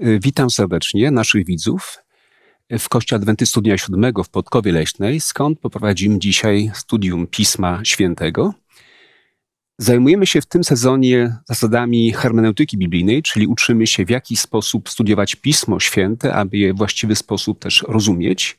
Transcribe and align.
Y, 0.00 0.18
witam 0.22 0.50
serdecznie 0.50 1.10
naszych 1.10 1.46
widzów 1.46 1.98
w 2.78 2.88
Kościele 2.88 3.16
Adwentystów 3.16 3.62
Dnia 3.62 3.78
Siódmego 3.78 4.24
w 4.24 4.28
Podkowie 4.28 4.72
Leśnej, 4.72 5.20
skąd 5.20 5.60
poprowadzimy 5.60 6.18
dzisiaj 6.18 6.70
studium 6.74 7.26
Pisma 7.26 7.80
Świętego. 7.84 8.54
Zajmujemy 9.78 10.26
się 10.26 10.40
w 10.40 10.46
tym 10.46 10.64
sezonie 10.64 11.36
zasadami 11.48 12.12
hermeneutyki 12.12 12.78
biblijnej, 12.78 13.22
czyli 13.22 13.46
uczymy 13.46 13.86
się 13.86 14.04
w 14.04 14.10
jaki 14.10 14.36
sposób 14.36 14.88
studiować 14.88 15.34
Pismo 15.36 15.80
Święte, 15.80 16.34
aby 16.34 16.56
je 16.58 16.74
w 16.74 16.76
właściwy 16.76 17.16
sposób 17.16 17.58
też 17.58 17.84
rozumieć. 17.88 18.58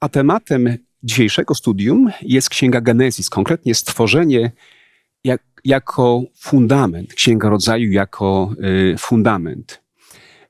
A 0.00 0.08
tematem 0.08 0.76
dzisiejszego 1.02 1.54
studium 1.54 2.10
jest 2.22 2.48
Księga 2.48 2.80
Genezis, 2.80 3.30
konkretnie 3.30 3.74
stworzenie 3.74 4.52
jak, 5.24 5.42
jako 5.64 6.22
fundament, 6.36 7.14
Księga 7.14 7.48
Rodzaju 7.48 7.90
jako 7.90 8.52
y, 8.92 8.96
fundament. 8.98 9.87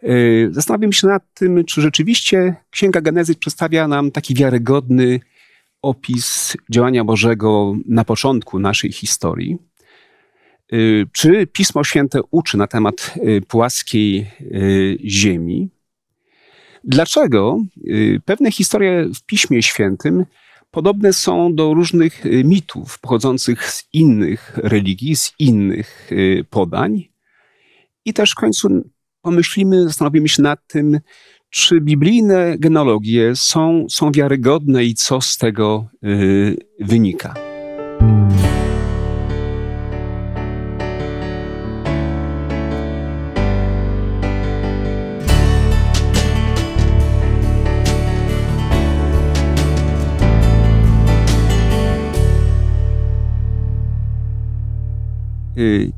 Y, 0.04 0.48
zastanawiam 0.50 0.92
się 0.92 1.06
nad 1.06 1.34
tym, 1.34 1.64
czy 1.64 1.80
rzeczywiście 1.80 2.54
Księga 2.70 3.00
Genezy 3.00 3.34
przedstawia 3.34 3.88
nam 3.88 4.10
taki 4.10 4.34
wiarygodny 4.34 5.20
opis 5.82 6.56
działania 6.70 7.04
Bożego 7.04 7.74
na 7.86 8.04
początku 8.04 8.58
naszej 8.58 8.92
historii. 8.92 9.58
Y, 10.72 11.06
czy 11.12 11.46
Pismo 11.46 11.84
Święte 11.84 12.20
uczy 12.30 12.56
na 12.56 12.66
temat 12.66 13.14
y, 13.16 13.40
płaskiej 13.48 14.30
ziemi? 15.04 15.68
Dlaczego 16.84 17.58
pewne 18.24 18.52
historie 18.52 19.08
w 19.14 19.22
Piśmie 19.22 19.62
Świętym 19.62 20.24
podobne 20.70 21.12
są 21.12 21.54
do 21.54 21.74
różnych 21.74 22.22
mitów 22.44 22.98
pochodzących 22.98 23.70
z 23.70 23.88
innych 23.92 24.58
religii, 24.62 25.16
z 25.16 25.32
innych 25.38 26.10
podań? 26.50 27.08
I 28.04 28.14
też 28.14 28.30
w 28.30 28.34
końcu 28.34 28.68
pomyślimy, 29.28 29.82
zastanowimy 29.84 30.28
się 30.28 30.42
nad 30.42 30.66
tym, 30.66 31.00
czy 31.50 31.80
biblijne 31.80 32.58
genealogie 32.58 33.36
są, 33.36 33.86
są 33.90 34.12
wiarygodne 34.12 34.84
i 34.84 34.94
co 34.94 35.20
z 35.20 35.38
tego 35.38 35.86
yy, 36.02 36.56
wynika. 36.80 37.34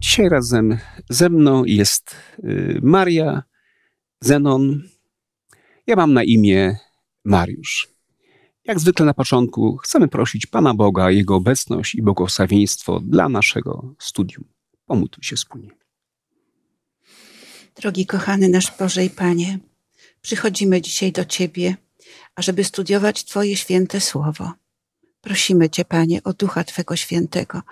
Dzisiaj 0.01 0.29
razem 0.29 0.79
ze 1.09 1.29
mną 1.29 1.65
jest 1.65 2.17
y, 2.45 2.81
Maria, 2.83 3.43
Zenon. 4.21 4.83
Ja 5.87 5.97
mam 5.97 6.13
na 6.13 6.25
imię 6.25 6.77
Mariusz. 7.25 7.89
Jak 8.65 8.81
zwykle 8.81 9.07
na 9.07 9.15
początku 9.15 9.77
chcemy 9.77 10.09
prosić 10.09 10.47
Pana 10.47 10.75
Boga, 10.75 11.11
Jego 11.11 11.37
obecność 11.37 11.95
i 11.95 12.03
błogosławieństwo 12.03 13.01
dla 13.01 13.29
naszego 13.29 13.95
studium. 13.99 14.45
Pomódlmy 14.87 15.25
się 15.25 15.37
wspólnie. 15.37 15.71
Drogi 17.77 18.07
kochany 18.07 18.49
nasz 18.49 18.79
Boże 18.79 19.05
i 19.05 19.11
Panie, 19.11 19.59
przychodzimy 20.23 20.81
dzisiaj 20.81 21.13
do 21.13 21.25
Ciebie, 21.25 21.77
ażeby 22.35 22.65
studiować 22.65 23.25
Twoje 23.25 23.57
święte 23.57 24.01
słowo. 24.01 24.53
Prosimy 25.21 25.71
Cię, 25.71 25.85
Panie, 25.85 26.23
o 26.23 26.33
Ducha 26.33 26.65
Twego 26.65 26.97
Świętego 26.97 27.63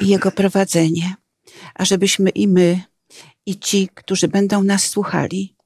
i 0.00 0.08
Jego 0.08 0.30
prowadzenie 0.30 1.14
ażebyśmy 1.74 2.30
i 2.30 2.48
my, 2.48 2.82
i 3.46 3.58
ci, 3.58 3.88
którzy 3.94 4.28
będą 4.28 4.62
nas 4.62 4.84
słuchali, 4.84 5.56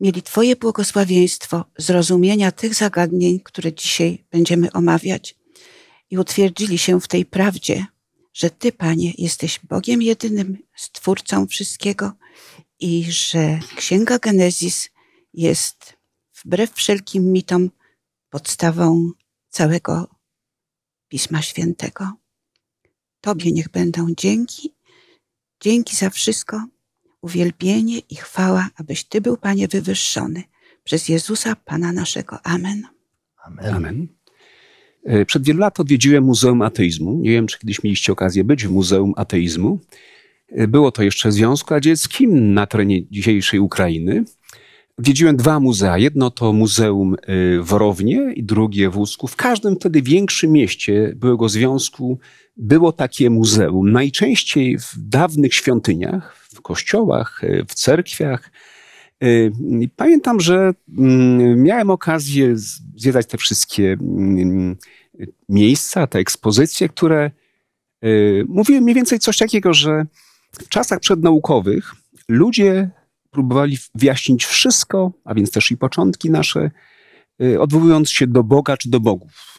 mieli 0.00 0.22
Twoje 0.22 0.56
błogosławieństwo 0.56 1.64
zrozumienia 1.78 2.52
tych 2.52 2.74
zagadnień, 2.74 3.40
które 3.40 3.72
dzisiaj 3.72 4.24
będziemy 4.30 4.72
omawiać 4.72 5.36
i 6.10 6.18
utwierdzili 6.18 6.78
się 6.78 7.00
w 7.00 7.08
tej 7.08 7.26
prawdzie, 7.26 7.86
że 8.32 8.50
Ty, 8.50 8.72
Panie, 8.72 9.12
jesteś 9.18 9.60
Bogiem 9.68 10.02
jedynym, 10.02 10.58
Stwórcą 10.76 11.46
wszystkiego 11.46 12.12
i 12.80 13.06
że 13.08 13.60
Księga 13.76 14.18
Genezis 14.18 14.90
jest 15.34 15.96
wbrew 16.44 16.72
wszelkim 16.74 17.32
mitom 17.32 17.70
podstawą 18.30 19.10
całego 19.48 20.08
Pisma 21.08 21.42
Świętego. 21.42 22.12
Tobie 23.20 23.52
niech 23.52 23.68
będą 23.68 24.06
dzięki 24.16 24.74
Dzięki 25.60 25.96
za 25.96 26.10
wszystko, 26.10 26.66
uwielbienie 27.22 27.98
i 27.98 28.16
chwała, 28.16 28.68
abyś 28.76 29.04
Ty 29.04 29.20
był, 29.20 29.36
Panie, 29.36 29.68
wywyższony 29.68 30.42
przez 30.84 31.08
Jezusa, 31.08 31.56
Pana 31.56 31.92
naszego. 31.92 32.38
Amen. 32.46 32.86
Amen. 33.44 33.74
Amen. 33.74 34.08
E, 35.04 35.24
przed 35.24 35.44
wielu 35.44 35.60
lat 35.60 35.80
odwiedziłem 35.80 36.24
Muzeum 36.24 36.62
Ateizmu. 36.62 37.18
Nie 37.20 37.30
wiem, 37.30 37.46
czy 37.46 37.58
kiedyś 37.58 37.82
mieliście 37.82 38.12
okazję 38.12 38.44
być 38.44 38.66
w 38.66 38.70
Muzeum 38.70 39.12
Ateizmu. 39.16 39.78
E, 40.48 40.68
było 40.68 40.92
to 40.92 41.02
jeszcze 41.02 41.28
w 41.28 41.32
Związku 41.32 41.74
Radzieckim 41.74 42.54
na 42.54 42.66
terenie 42.66 43.06
dzisiejszej 43.10 43.60
Ukrainy. 43.60 44.24
Odwiedziłem 45.00 45.36
dwa 45.36 45.60
muzea. 45.60 45.98
Jedno 45.98 46.30
to 46.30 46.52
Muzeum 46.52 47.14
e, 47.14 47.16
w 47.62 47.72
Orownie 47.72 48.32
i 48.34 48.44
drugie 48.44 48.90
w 48.90 48.96
Łódzku. 48.96 49.28
W 49.28 49.36
każdym 49.36 49.76
wtedy 49.76 50.02
większym 50.02 50.52
mieście 50.52 51.12
byłego 51.16 51.48
związku 51.48 52.18
było 52.56 52.92
takie 52.92 53.30
muzeum. 53.30 53.92
Najczęściej 53.92 54.78
w 54.78 54.94
dawnych 54.96 55.54
świątyniach, 55.54 56.36
w 56.54 56.60
kościołach, 56.60 57.44
e, 57.44 57.64
w 57.64 57.74
cerkwiach. 57.74 58.50
E, 59.22 59.26
pamiętam, 59.96 60.40
że 60.40 60.72
mm, 60.98 61.62
miałem 61.62 61.90
okazję 61.90 62.56
zwiedzać 62.56 63.26
te 63.26 63.38
wszystkie 63.38 63.92
mm, 63.92 64.76
miejsca, 65.48 66.06
te 66.06 66.18
ekspozycje, 66.18 66.88
które 66.88 67.30
mówiły 68.48 68.80
mniej 68.80 68.94
więcej 68.94 69.18
coś 69.18 69.38
takiego, 69.38 69.74
że 69.74 70.06
w 70.52 70.68
czasach 70.68 71.00
przednaukowych 71.00 71.94
ludzie 72.28 72.90
próbowali 73.30 73.78
wyjaśnić 73.94 74.44
wszystko, 74.44 75.12
a 75.24 75.34
więc 75.34 75.50
też 75.50 75.70
i 75.70 75.76
początki 75.76 76.30
nasze, 76.30 76.70
odwołując 77.58 78.10
się 78.10 78.26
do 78.26 78.44
Boga 78.44 78.76
czy 78.76 78.90
do 78.90 79.00
bogów. 79.00 79.50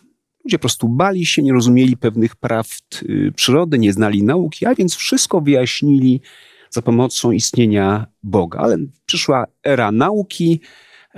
Ludzie 0.46 0.58
po 0.58 0.62
prostu 0.62 0.90
bali 0.90 1.26
się, 1.26 1.44
nie 1.44 1.54
rozumieli 1.54 1.98
pewnych 1.98 2.36
prawd 2.36 3.04
y, 3.04 3.32
przyrody, 3.36 3.80
nie 3.80 3.94
znali 3.94 4.24
nauki, 4.24 4.66
a 4.66 4.76
więc 4.76 4.96
wszystko 4.96 5.42
wyjaśnili 5.42 6.22
za 6.70 6.82
pomocą 6.82 7.32
istnienia 7.32 8.06
Boga. 8.24 8.60
Ale 8.60 8.78
przyszła 9.06 9.46
era 9.64 9.92
nauki, 9.92 10.62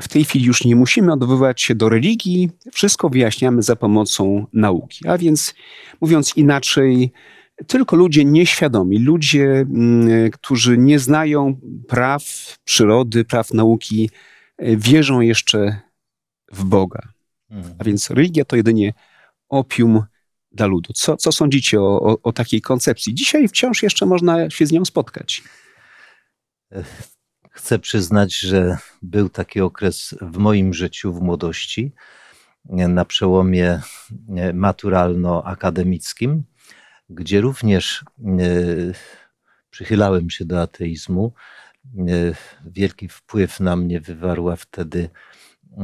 w 0.02 0.08
tej 0.08 0.24
chwili 0.26 0.46
już 0.46 0.66
nie 0.66 0.76
musimy 0.76 1.14
odwoływać 1.14 1.62
się 1.62 1.76
do 1.76 1.90
religii, 1.90 2.50
wszystko 2.72 3.10
wyjaśniamy 3.10 3.62
za 3.62 3.76
pomocą 3.76 4.46
nauki. 4.54 5.08
A 5.08 5.18
więc 5.18 5.54
mówiąc 6.02 6.38
inaczej, 6.38 7.12
tylko 7.68 7.96
ludzie 7.96 8.26
nieświadomi, 8.26 9.00
ludzie, 9.00 9.46
mm, 9.46 10.32
którzy 10.32 10.78
nie 10.78 11.00
znają 11.00 11.60
praw 11.88 12.24
przyrody, 12.64 13.26
praw 13.26 13.54
nauki, 13.54 14.10
y, 14.62 14.78
wierzą 14.78 15.22
jeszcze 15.22 15.80
w 16.52 16.64
Boga. 16.64 17.02
Mhm. 17.50 17.76
A 17.80 17.84
więc 17.84 18.10
religia 18.10 18.46
to 18.46 18.56
jedynie 18.56 18.94
opium 19.50 20.04
dla 20.52 20.66
ludu. 20.66 20.94
Co, 20.94 21.18
co 21.18 21.32
sądzicie 21.32 21.82
o, 21.82 22.02
o, 22.02 22.18
o 22.24 22.34
takiej 22.34 22.62
koncepcji? 22.62 23.16
Dzisiaj 23.16 23.48
wciąż 23.48 23.84
jeszcze 23.84 24.06
można 24.06 24.50
się 24.50 24.66
z 24.66 24.72
nią 24.72 24.86
spotkać. 24.86 25.44
Chcę 27.50 27.80
przyznać, 27.80 28.40
że 28.40 28.78
był 29.02 29.30
taki 29.30 29.62
okres 29.62 30.16
w 30.22 30.38
moim 30.38 30.74
życiu, 30.74 31.14
w 31.14 31.22
młodości, 31.22 31.92
na 32.70 33.06
przełomie 33.06 33.82
maturalno-akademickim, 34.54 36.44
gdzie 37.14 37.42
również 37.42 38.06
e, 38.20 38.34
przychylałem 39.70 40.30
się 40.30 40.46
do 40.46 40.62
ateizmu. 40.62 41.34
E, 41.86 42.10
wielki 42.66 43.08
wpływ 43.10 43.60
na 43.60 43.76
mnie 43.76 44.02
wywarła 44.02 44.56
wtedy 44.56 45.10
e, 45.78 45.84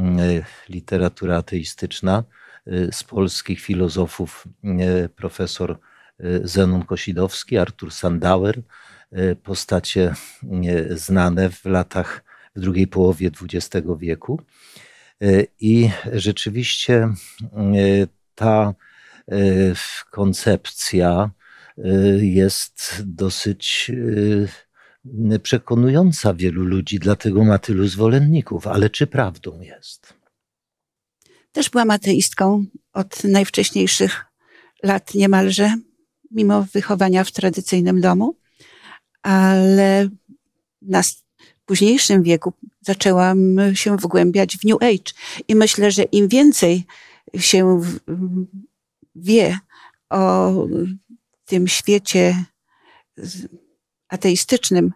literatura 0.69 1.37
ateistyczna 1.37 2.23
z 2.91 3.03
polskich 3.03 3.61
filozofów 3.61 4.47
profesor 5.15 5.79
Zenon 6.43 6.85
Kosidowski, 6.85 7.57
Artur 7.57 7.91
Sandauer, 7.91 8.61
postacie 9.43 10.13
znane 10.89 11.49
w 11.49 11.65
latach, 11.65 12.23
w 12.55 12.59
drugiej 12.59 12.87
połowie 12.87 13.31
XX 13.41 13.87
wieku. 13.99 14.41
I 15.59 15.89
rzeczywiście 16.13 17.09
ta 18.35 18.73
koncepcja 20.11 21.31
jest 22.21 23.03
dosyć 23.05 23.91
przekonująca 25.43 26.33
wielu 26.33 26.63
ludzi, 26.63 26.99
dlatego 26.99 27.45
ma 27.45 27.57
tylu 27.57 27.87
zwolenników. 27.87 28.67
Ale 28.67 28.89
czy 28.89 29.07
prawdą 29.07 29.61
jest? 29.61 30.13
Też 31.51 31.69
byłam 31.69 31.91
ateistką 31.91 32.65
od 32.93 33.23
najwcześniejszych 33.23 34.25
lat 34.83 35.13
niemalże, 35.13 35.75
mimo 36.31 36.65
wychowania 36.73 37.23
w 37.23 37.31
tradycyjnym 37.31 38.01
domu, 38.01 38.35
ale 39.21 40.09
nas 40.81 41.23
późniejszym 41.65 42.23
wieku 42.23 42.53
zaczęłam 42.81 43.57
się 43.73 43.97
wgłębiać 43.97 44.57
w 44.57 44.65
New 44.65 44.81
Age 44.81 45.13
i 45.47 45.55
myślę, 45.55 45.91
że 45.91 46.03
im 46.03 46.27
więcej 46.27 46.85
się 47.37 47.81
wie 49.15 49.59
o 50.09 50.53
tym 51.45 51.67
świecie 51.67 52.45
ateistycznym 54.07 54.93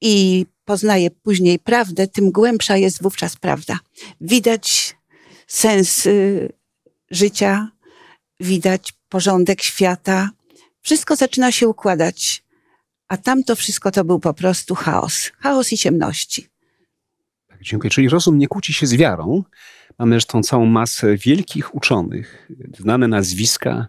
i 0.00 0.46
poznaje 0.64 1.10
później 1.10 1.58
prawdę, 1.58 2.06
tym 2.08 2.30
głębsza 2.30 2.76
jest 2.76 3.02
wówczas 3.02 3.36
prawda. 3.36 3.78
Widać 4.20 4.96
sens 5.46 6.06
y, 6.06 6.52
życia, 7.10 7.68
widać 8.40 8.92
porządek 9.08 9.62
świata. 9.62 10.30
Wszystko 10.80 11.16
zaczyna 11.16 11.52
się 11.52 11.68
układać, 11.68 12.44
a 13.08 13.16
tamto 13.16 13.56
wszystko 13.56 13.90
to 13.90 14.04
był 14.04 14.20
po 14.20 14.34
prostu 14.34 14.74
chaos. 14.74 15.30
Chaos 15.38 15.72
i 15.72 15.78
ciemności. 15.78 16.48
Tak, 17.48 17.62
dziękuję. 17.62 17.90
Czyli 17.90 18.08
rozum 18.08 18.38
nie 18.38 18.48
kłóci 18.48 18.72
się 18.72 18.86
z 18.86 18.94
wiarą. 18.94 19.44
Mamy 19.98 20.14
zresztą 20.14 20.42
całą 20.42 20.66
masę 20.66 21.16
wielkich 21.16 21.74
uczonych, 21.74 22.48
znane 22.78 23.08
nazwiska, 23.08 23.86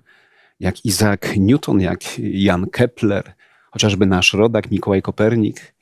jak 0.60 0.86
Isaac 0.86 1.22
Newton, 1.38 1.80
jak 1.80 2.00
Jan 2.20 2.70
Kepler, 2.70 3.34
chociażby 3.72 4.06
nasz 4.06 4.34
rodak 4.34 4.72
Mikołaj 4.72 5.02
Kopernik, 5.02 5.74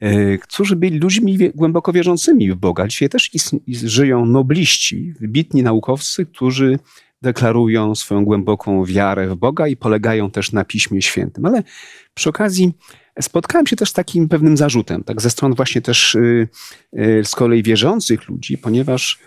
e, 0.00 0.38
którzy 0.38 0.76
byli 0.76 0.98
ludźmi 0.98 1.38
głęboko 1.54 1.92
wierzącymi 1.92 2.52
w 2.52 2.54
Boga. 2.54 2.88
Dzisiaj 2.88 3.08
też 3.08 3.30
żyją 3.66 4.26
nobliści, 4.26 5.14
wybitni 5.20 5.62
naukowcy, 5.62 6.26
którzy 6.26 6.78
deklarują 7.22 7.94
swoją 7.94 8.24
głęboką 8.24 8.84
wiarę 8.84 9.28
w 9.28 9.34
Boga 9.34 9.68
i 9.68 9.76
polegają 9.76 10.30
też 10.30 10.52
na 10.52 10.64
Piśmie 10.64 11.02
Świętym. 11.02 11.46
Ale 11.46 11.62
przy 12.14 12.28
okazji 12.28 12.72
spotkałem 13.20 13.66
się 13.66 13.76
też 13.76 13.90
z 13.90 13.92
takim 13.92 14.28
pewnym 14.28 14.56
zarzutem, 14.56 15.04
tak 15.04 15.22
ze 15.22 15.30
stron 15.30 15.54
właśnie 15.54 15.82
też 15.82 16.14
y, 16.14 16.48
z 17.24 17.34
kolei 17.34 17.62
wierzących 17.62 18.28
ludzi, 18.28 18.58
ponieważ 18.58 19.18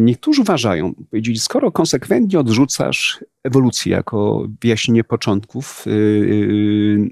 niektórzy 0.00 0.42
uważają, 0.42 0.94
powiedzieli, 1.10 1.38
skoro 1.38 1.72
konsekwentnie 1.72 2.38
odrzucasz 2.38 3.24
ewolucję 3.44 3.92
jako 3.92 4.48
wyjaśnienie 4.62 5.04
początków 5.04 5.84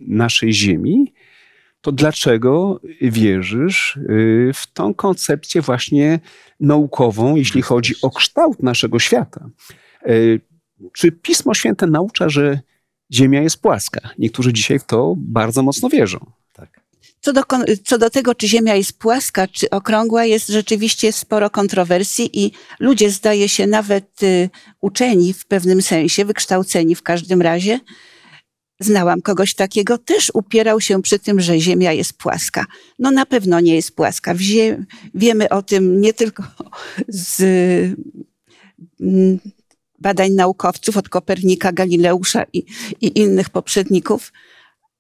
naszej 0.09 0.53
Ziemi, 0.53 1.13
to 1.81 1.93
dlaczego 1.93 2.81
wierzysz 3.01 3.99
w 4.55 4.73
tą 4.73 4.95
koncepcję 4.95 5.61
właśnie 5.61 6.21
naukową, 6.61 7.37
jeśli 7.37 7.63
chodzi 7.63 7.95
o 8.03 8.11
kształt 8.11 8.63
naszego 8.63 8.99
świata? 8.99 9.49
Czy 10.93 11.13
Pismo 11.13 11.55
Święte 11.55 11.87
naucza, 11.87 12.29
że 12.29 12.61
Ziemia 13.13 13.43
jest 13.43 13.63
płaska. 13.63 14.01
Niektórzy 14.19 14.53
dzisiaj 14.53 14.79
w 14.79 14.85
to 14.85 15.15
bardzo 15.19 15.63
mocno 15.63 15.89
wierzą. 15.89 16.33
Co 17.25 17.33
do, 17.33 17.43
co 17.85 17.99
do 17.99 18.11
tego, 18.11 18.35
czy 18.35 18.49
Ziemia 18.49 18.75
jest 18.75 18.99
płaska, 18.99 19.49
czy 19.49 19.71
okrągła, 19.71 20.25
jest 20.25 20.49
rzeczywiście 20.49 21.13
sporo 21.13 21.51
kontrowersji 21.51 22.45
i 22.45 22.53
ludzie, 22.81 23.11
zdaje 23.11 23.49
się, 23.49 23.67
nawet 23.67 24.23
y, 24.23 24.51
uczeni 24.81 25.33
w 25.33 25.47
pewnym 25.47 25.83
sensie, 25.83 26.25
wykształceni 26.25 26.95
w 26.95 27.03
każdym 27.03 27.43
razie, 27.43 27.81
znałam 28.81 29.23
kogoś 29.23 29.55
takiego, 29.55 29.99
też 29.99 30.31
upierał 30.35 30.81
się 30.81 31.03
przy 31.03 31.19
tym, 31.19 31.41
że 31.41 31.61
Ziemia 31.61 31.93
jest 31.93 32.13
płaska. 32.13 32.67
No 32.99 33.11
na 33.11 33.27
pewno 33.27 33.61
nie 33.61 33.75
jest 33.75 33.97
płaska. 33.97 34.35
wiemy 35.15 35.49
o 35.49 35.63
tym 35.63 36.01
nie 36.01 36.13
tylko 36.13 36.43
z 37.09 37.41
mm, 39.01 39.39
badań 39.99 40.33
naukowców 40.33 40.97
od 40.97 41.09
Kopernika, 41.09 41.73
Galileusza 41.73 42.45
i, 42.53 42.65
i 43.01 43.19
innych 43.19 43.51
poprzedników, 43.51 44.33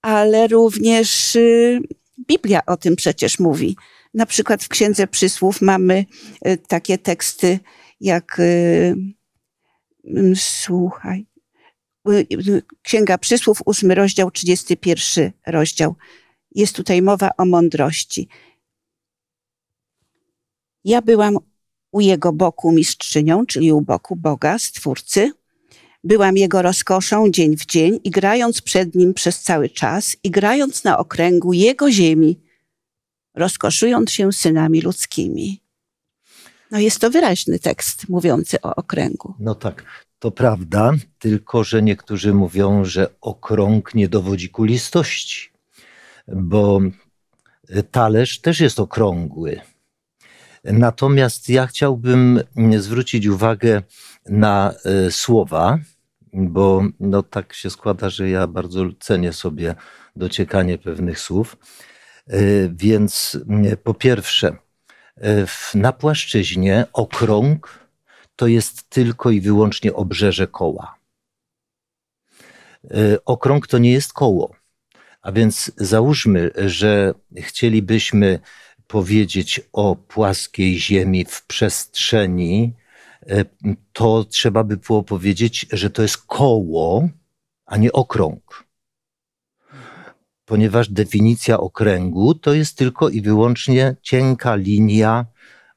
ale 0.02 0.48
również 0.48 1.36
y, 1.36 1.80
Biblia 2.28 2.60
o 2.66 2.76
tym 2.76 2.96
przecież 2.96 3.38
mówi. 3.38 3.76
Na 4.14 4.26
przykład 4.26 4.64
w 4.64 4.68
Księdze 4.68 5.06
Przysłów 5.06 5.60
mamy 5.60 6.04
y, 6.46 6.58
takie 6.68 6.98
teksty 6.98 7.58
jak 8.00 8.40
mm, 8.40 9.14
słuchaj, 10.36 11.26
Księga 12.82 13.18
Przysłów, 13.18 13.58
ósmy 13.64 13.94
rozdział, 13.94 14.30
trzydziesty 14.30 14.76
pierwszy 14.76 15.32
rozdział. 15.46 15.94
Jest 16.54 16.76
tutaj 16.76 17.02
mowa 17.02 17.30
o 17.38 17.44
mądrości. 17.44 18.28
Ja 20.84 21.02
byłam 21.02 21.38
u 21.92 22.00
jego 22.00 22.32
boku 22.32 22.72
mistrzynią, 22.72 23.46
czyli 23.46 23.72
u 23.72 23.80
boku 23.80 24.16
Boga, 24.16 24.58
Stwórcy. 24.58 25.32
Byłam 26.04 26.36
jego 26.36 26.62
rozkoszą 26.62 27.30
dzień 27.30 27.56
w 27.56 27.66
dzień 27.66 28.00
i 28.04 28.10
grając 28.10 28.62
przed 28.62 28.94
nim 28.94 29.14
przez 29.14 29.40
cały 29.40 29.68
czas 29.68 30.16
i 30.24 30.30
grając 30.30 30.84
na 30.84 30.98
okręgu 30.98 31.52
jego 31.52 31.90
ziemi, 31.90 32.40
rozkoszując 33.34 34.10
się 34.10 34.32
synami 34.32 34.80
ludzkimi. 34.80 35.60
No 36.70 36.78
jest 36.78 36.98
to 36.98 37.10
wyraźny 37.10 37.58
tekst 37.58 38.08
mówiący 38.08 38.60
o 38.60 38.74
okręgu. 38.74 39.34
No 39.38 39.54
tak, 39.54 39.84
to 40.18 40.30
prawda, 40.30 40.92
tylko 41.18 41.64
że 41.64 41.82
niektórzy 41.82 42.34
mówią, 42.34 42.84
że 42.84 43.08
okrąg 43.20 43.94
nie 43.94 44.08
dowodzi 44.08 44.48
kulistości, 44.48 45.50
bo 46.28 46.80
talerz 47.90 48.40
też 48.40 48.60
jest 48.60 48.80
okrągły 48.80 49.60
Natomiast 50.64 51.48
ja 51.48 51.66
chciałbym 51.66 52.40
zwrócić 52.78 53.26
uwagę 53.26 53.82
na 54.26 54.74
e, 54.84 55.10
słowa, 55.10 55.78
bo 56.32 56.82
no 57.00 57.22
tak 57.22 57.54
się 57.54 57.70
składa, 57.70 58.10
że 58.10 58.30
ja 58.30 58.46
bardzo 58.46 58.84
cenię 59.00 59.32
sobie 59.32 59.74
dociekanie 60.16 60.78
pewnych 60.78 61.20
słów. 61.20 61.56
E, 62.26 62.38
więc 62.68 63.38
po 63.84 63.94
pierwsze, 63.94 64.56
e, 65.16 65.46
na 65.74 65.92
płaszczyźnie 65.92 66.86
okrąg 66.92 67.78
to 68.36 68.46
jest 68.46 68.90
tylko 68.90 69.30
i 69.30 69.40
wyłącznie 69.40 69.94
obrzeże 69.94 70.46
koła. 70.46 70.94
Okrąg 73.24 73.66
to 73.66 73.78
nie 73.78 73.92
jest 73.92 74.12
koło. 74.12 74.54
A 75.22 75.32
więc 75.32 75.72
załóżmy, 75.76 76.50
że 76.56 77.14
chcielibyśmy 77.36 78.40
powiedzieć 78.86 79.60
o 79.72 79.96
płaskiej 79.96 80.78
Ziemi 80.78 81.24
w 81.24 81.46
przestrzeni, 81.46 82.72
e, 82.78 82.81
to 83.92 84.24
trzeba 84.24 84.64
by 84.64 84.76
było 84.76 85.02
powiedzieć, 85.02 85.66
że 85.72 85.90
to 85.90 86.02
jest 86.02 86.16
koło, 86.16 87.08
a 87.66 87.76
nie 87.76 87.92
okrąg. 87.92 88.64
Ponieważ 90.44 90.88
definicja 90.88 91.60
okręgu 91.60 92.34
to 92.34 92.54
jest 92.54 92.78
tylko 92.78 93.08
i 93.08 93.20
wyłącznie 93.20 93.96
cienka 94.02 94.54
linia 94.54 95.26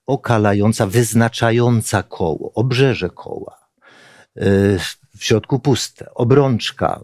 okalająca, 0.05 0.87
wyznaczająca 0.87 2.03
koło, 2.03 2.53
obrzeże 2.53 3.09
koła. 3.09 3.57
E, 4.35 4.45
w 5.17 5.23
środku 5.23 5.59
puste. 5.59 6.13
Obrączka 6.13 7.03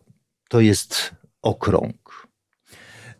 to 0.50 0.60
jest 0.60 1.12
okrąg. 1.42 2.28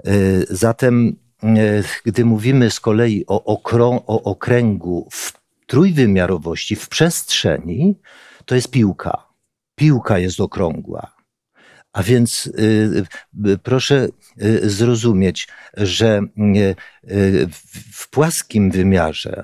E, 0.06 0.12
zatem 0.50 1.16
E, 1.44 1.84
gdy 2.06 2.26
mówimy 2.26 2.72
z 2.72 2.80
kolei 2.80 3.26
o, 3.28 3.44
okrą, 3.44 4.02
o 4.08 4.24
okręgu 4.24 5.08
w 5.12 5.41
trójwymiarowości, 5.72 6.76
w 6.76 6.90
przestrzeni, 6.90 7.96
to 8.46 8.56
jest 8.56 8.72
piłka. 8.72 9.28
Piłka 9.76 10.20
jest 10.20 10.40
okrągła. 10.40 11.16
A 11.94 12.04
więc 12.04 12.48
y, 12.48 13.04
y, 13.48 13.58
proszę 13.58 14.08
y, 14.42 14.70
zrozumieć, 14.70 15.48
że 15.78 16.22
w 17.92 18.10
płaskim 18.10 18.72
wymiarze 18.72 19.44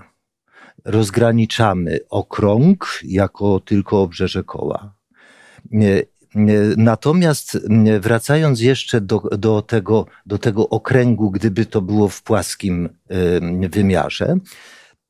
rozgraniczamy 0.85 1.99
okrąg 2.09 2.99
jako 3.03 3.59
tylko 3.59 4.01
obrzeże 4.01 4.43
koła. 4.43 4.95
Natomiast 6.77 7.57
wracając 7.99 8.61
jeszcze 8.61 9.01
do, 9.01 9.19
do, 9.19 9.61
tego, 9.61 10.05
do 10.25 10.37
tego 10.37 10.69
okręgu, 10.69 11.31
gdyby 11.31 11.65
to 11.65 11.81
było 11.81 12.09
w 12.09 12.23
płaskim 12.23 12.89
wymiarze, 13.69 14.39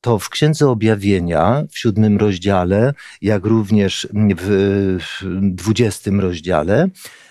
to 0.08 0.20
w 0.20 0.30
Księdze 0.30 0.70
Objawienia 0.70 1.64
w 1.72 1.80
siódmym 1.80 2.18
rozdziale, 2.18 2.94
jak 3.22 3.46
również 3.46 4.08
w 4.38 4.98
dwudziestym 5.42 6.20
rozdziale, 6.20 6.88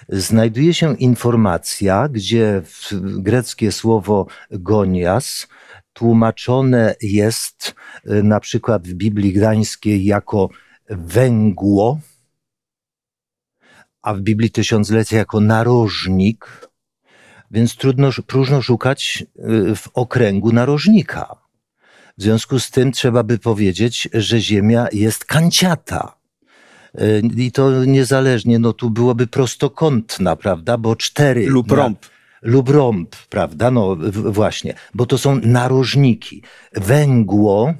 znajduje 0.08 0.74
się 0.74 0.96
informacja, 0.96 2.08
gdzie 2.08 2.62
greckie 3.02 3.72
słowo 3.72 4.26
gonias 4.50 5.48
tłumaczone 5.92 6.94
jest 7.02 7.74
y, 8.10 8.22
na 8.22 8.40
przykład 8.40 8.88
w 8.88 8.94
Biblii 8.94 9.32
Gdańskiej 9.32 10.04
jako 10.04 10.48
węgło, 10.90 12.00
a 14.02 14.14
w 14.14 14.20
Biblii 14.20 14.50
Tysiąclecia 14.50 15.16
jako 15.16 15.40
narożnik, 15.40 16.68
więc 17.50 17.76
trudno, 17.76 18.10
próżno 18.26 18.62
szukać 18.62 19.24
y, 19.70 19.74
w 19.74 19.88
okręgu 19.94 20.52
narożnika. 20.52 21.45
W 22.18 22.22
związku 22.22 22.60
z 22.60 22.70
tym 22.70 22.92
trzeba 22.92 23.22
by 23.22 23.38
powiedzieć, 23.38 24.08
że 24.14 24.40
Ziemia 24.40 24.86
jest 24.92 25.24
kanciata. 25.24 26.16
Y, 27.00 27.22
I 27.36 27.52
to 27.52 27.84
niezależnie, 27.84 28.58
no 28.58 28.72
tu 28.72 28.90
byłoby 28.90 29.26
prostokątna, 29.26 30.36
prawda? 30.36 30.78
Bo 30.78 30.96
cztery. 30.96 31.46
Lub 31.46 31.70
rąb. 31.72 32.06
lub 32.42 32.68
rąb, 32.68 33.16
prawda? 33.16 33.70
No 33.70 33.96
właśnie, 34.12 34.74
bo 34.94 35.06
to 35.06 35.18
są 35.18 35.40
narożniki. 35.42 36.42
Węgło, 36.72 37.74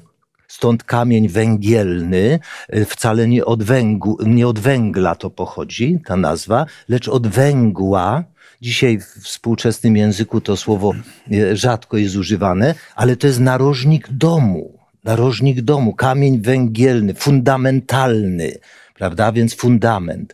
stąd 0.47 0.83
kamień 0.83 1.29
węgielny, 1.29 2.39
y, 2.75 2.85
wcale 2.85 3.27
nie 3.27 3.45
od, 3.45 3.63
węgu, 3.63 4.17
nie 4.25 4.47
od 4.47 4.59
węgla 4.59 5.15
to 5.15 5.29
pochodzi, 5.29 5.99
ta 6.05 6.17
nazwa, 6.17 6.65
lecz 6.89 7.07
od 7.07 7.27
węgła. 7.27 8.23
Dzisiaj 8.61 8.99
w 8.99 9.05
współczesnym 9.05 9.97
języku 9.97 10.41
to 10.41 10.57
słowo 10.57 10.93
y, 11.31 11.57
rzadko 11.57 11.97
jest 11.97 12.15
używane, 12.15 12.75
ale 12.95 13.15
to 13.15 13.27
jest 13.27 13.39
narożnik 13.39 14.07
domu. 14.11 14.79
Narożnik 15.03 15.61
domu, 15.61 15.93
kamień 15.93 16.41
węgielny, 16.41 17.13
fundamentalny, 17.13 18.57
prawda? 18.93 19.31
Więc 19.31 19.55
fundament. 19.55 20.33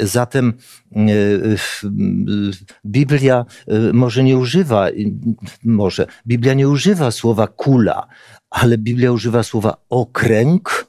Zatem 0.00 0.54
Biblia 2.86 3.46
może 3.92 4.24
nie 4.24 4.38
używa, 4.38 4.88
może, 5.64 6.06
Biblia 6.26 6.54
nie 6.54 6.68
używa 6.68 7.10
słowa 7.10 7.46
kula, 7.46 8.06
ale 8.50 8.78
Biblia 8.78 9.12
używa 9.12 9.42
słowa 9.42 9.76
okręg, 9.88 10.86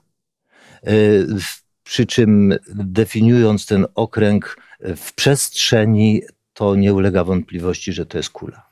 przy 1.83 2.05
czym 2.05 2.53
definiując 2.75 3.65
ten 3.65 3.85
okręg 3.95 4.57
w 4.95 5.13
przestrzeni, 5.13 6.21
to 6.59 6.75
nie 6.75 6.93
ulega 6.93 7.23
wątpliwości, 7.23 7.93
że 7.93 8.05
to 8.05 8.17
jest 8.17 8.29
kula. 8.29 8.69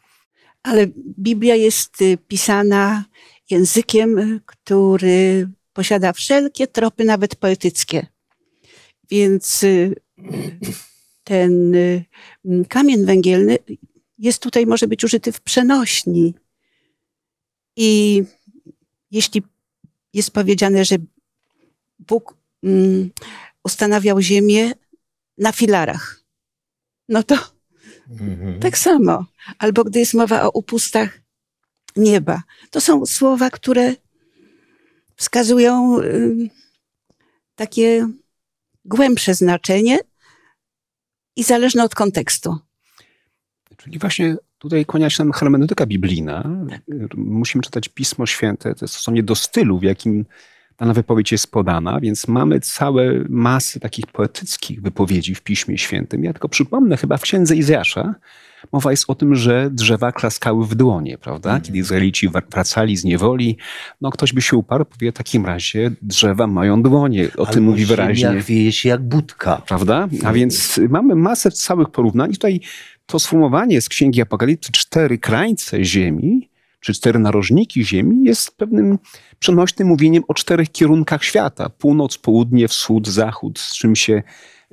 Ale 0.63 0.87
Biblia 1.19 1.55
jest 1.55 2.01
y, 2.01 2.17
pisana 2.27 3.05
językiem, 3.49 4.39
który 4.45 5.49
posiada 5.73 6.13
wszelkie 6.13 6.67
tropy, 6.67 7.05
nawet 7.05 7.35
poetyckie. 7.35 8.07
Więc 9.09 9.63
y, 9.63 9.95
ten 11.23 11.75
y, 11.75 12.05
kamień 12.69 13.05
węgielny 13.05 13.57
jest 14.17 14.41
tutaj, 14.41 14.65
może 14.65 14.87
być 14.87 15.03
użyty 15.03 15.31
w 15.31 15.41
przenośni. 15.41 16.35
I 17.75 18.23
jeśli 19.11 19.43
jest 20.13 20.31
powiedziane, 20.31 20.85
że 20.85 20.95
Bóg 21.99 22.37
mm, 22.63 23.11
ustanawiał 23.63 24.21
ziemię 24.21 24.71
na 25.37 25.51
filarach, 25.51 26.23
no 27.09 27.23
to 27.23 27.56
mhm. 28.09 28.59
tak 28.59 28.77
samo. 28.77 29.25
Albo 29.59 29.83
gdy 29.83 29.99
jest 29.99 30.13
mowa 30.13 30.43
o 30.43 30.49
upustach 30.49 31.21
nieba. 31.95 32.43
To 32.71 32.81
są 32.81 33.05
słowa, 33.05 33.49
które 33.49 33.95
wskazują 35.15 36.01
y, 36.01 36.49
takie 37.55 38.07
głębsze 38.85 39.33
znaczenie 39.33 39.99
i 41.35 41.43
zależne 41.43 41.83
od 41.83 41.95
kontekstu. 41.95 42.57
Czyli 43.77 43.99
właśnie 43.99 44.37
tutaj 44.57 44.85
kłania 44.85 45.09
się 45.09 45.23
nam 45.23 45.33
hermeneutyka 45.33 45.85
biblijna. 45.85 46.49
Tak. 46.69 46.81
Musimy 47.17 47.63
czytać 47.63 47.89
Pismo 47.89 48.25
Święte, 48.25 48.75
to 48.75 48.85
jest 48.85 48.93
stosownie 48.93 49.23
do 49.23 49.35
stylu, 49.35 49.79
w 49.79 49.83
jakim 49.83 50.25
dana 50.77 50.93
wypowiedź 50.93 51.31
jest 51.31 51.51
podana, 51.51 51.99
więc 51.99 52.27
mamy 52.27 52.59
całe 52.59 53.23
masy 53.29 53.79
takich 53.79 54.07
poetyckich 54.07 54.81
wypowiedzi 54.81 55.35
w 55.35 55.41
Piśmie 55.41 55.77
Świętym. 55.77 56.23
Ja 56.23 56.33
tylko 56.33 56.49
przypomnę, 56.49 56.97
chyba 56.97 57.17
w 57.17 57.21
księdze 57.21 57.55
Izjasza 57.55 58.15
mowa 58.71 58.91
jest 58.91 59.03
o 59.07 59.15
tym, 59.15 59.35
że 59.35 59.69
drzewa 59.71 60.11
klaskały 60.11 60.65
w 60.65 60.75
dłonie, 60.75 61.17
prawda? 61.17 61.49
Mhm. 61.49 61.61
Kiedy 61.61 61.77
Izraelici 61.77 62.29
wracali 62.51 62.97
z 62.97 63.03
niewoli, 63.03 63.57
no 64.01 64.11
ktoś 64.11 64.33
by 64.33 64.41
się 64.41 64.57
uparł, 64.57 64.85
powie 64.85 65.11
w 65.11 65.15
takim 65.15 65.45
razie 65.45 65.91
drzewa 66.01 66.47
mają 66.47 66.81
dłonie. 66.81 67.27
O 67.27 67.39
Albo 67.39 67.53
tym 67.53 67.63
mówi 67.63 67.85
wyraźnie. 67.85 68.41
wieje 68.47 68.71
się 68.71 68.89
jak 68.89 69.01
budka. 69.01 69.61
Prawda? 69.67 69.95
A 69.97 70.03
mhm. 70.03 70.35
więc 70.35 70.79
mamy 70.89 71.15
masę 71.15 71.51
całych 71.51 71.89
porównań. 71.89 72.31
I 72.31 72.33
tutaj 72.33 72.59
to 73.05 73.19
sformułowanie 73.19 73.81
z 73.81 73.89
Księgi 73.89 74.21
Apokalipsy 74.21 74.71
cztery 74.71 75.17
krańce 75.17 75.83
ziemi, 75.83 76.49
czy 76.79 76.93
cztery 76.93 77.19
narożniki 77.19 77.85
ziemi 77.85 78.23
jest 78.23 78.57
pewnym 78.57 78.99
przenośnym 79.39 79.87
mówieniem 79.87 80.23
o 80.27 80.33
czterech 80.33 80.71
kierunkach 80.71 81.23
świata. 81.23 81.69
Północ, 81.69 82.17
południe, 82.17 82.67
wschód, 82.67 83.07
zachód, 83.07 83.59
z 83.59 83.77
czym 83.77 83.95
się 83.95 84.23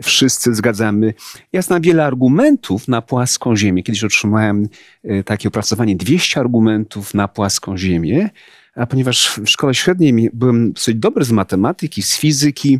wszyscy 0.02 0.54
zgadzamy. 0.54 1.14
Ja 1.52 1.62
znam 1.62 1.82
wiele 1.82 2.04
argumentów 2.04 2.88
na 2.88 3.02
płaską 3.02 3.56
ziemię. 3.56 3.82
Kiedyś 3.82 4.04
otrzymałem 4.04 4.68
e, 5.04 5.24
takie 5.24 5.48
opracowanie 5.48 5.96
200 5.96 6.40
argumentów 6.40 7.14
na 7.14 7.28
płaską 7.28 7.78
ziemię, 7.78 8.30
a 8.76 8.86
ponieważ 8.86 9.40
w 9.44 9.48
szkole 9.48 9.74
średniej 9.74 10.30
byłem 10.32 10.72
dosyć 10.72 10.96
dobry 10.96 11.24
z 11.24 11.32
matematyki, 11.32 12.02
z 12.02 12.16
fizyki, 12.16 12.78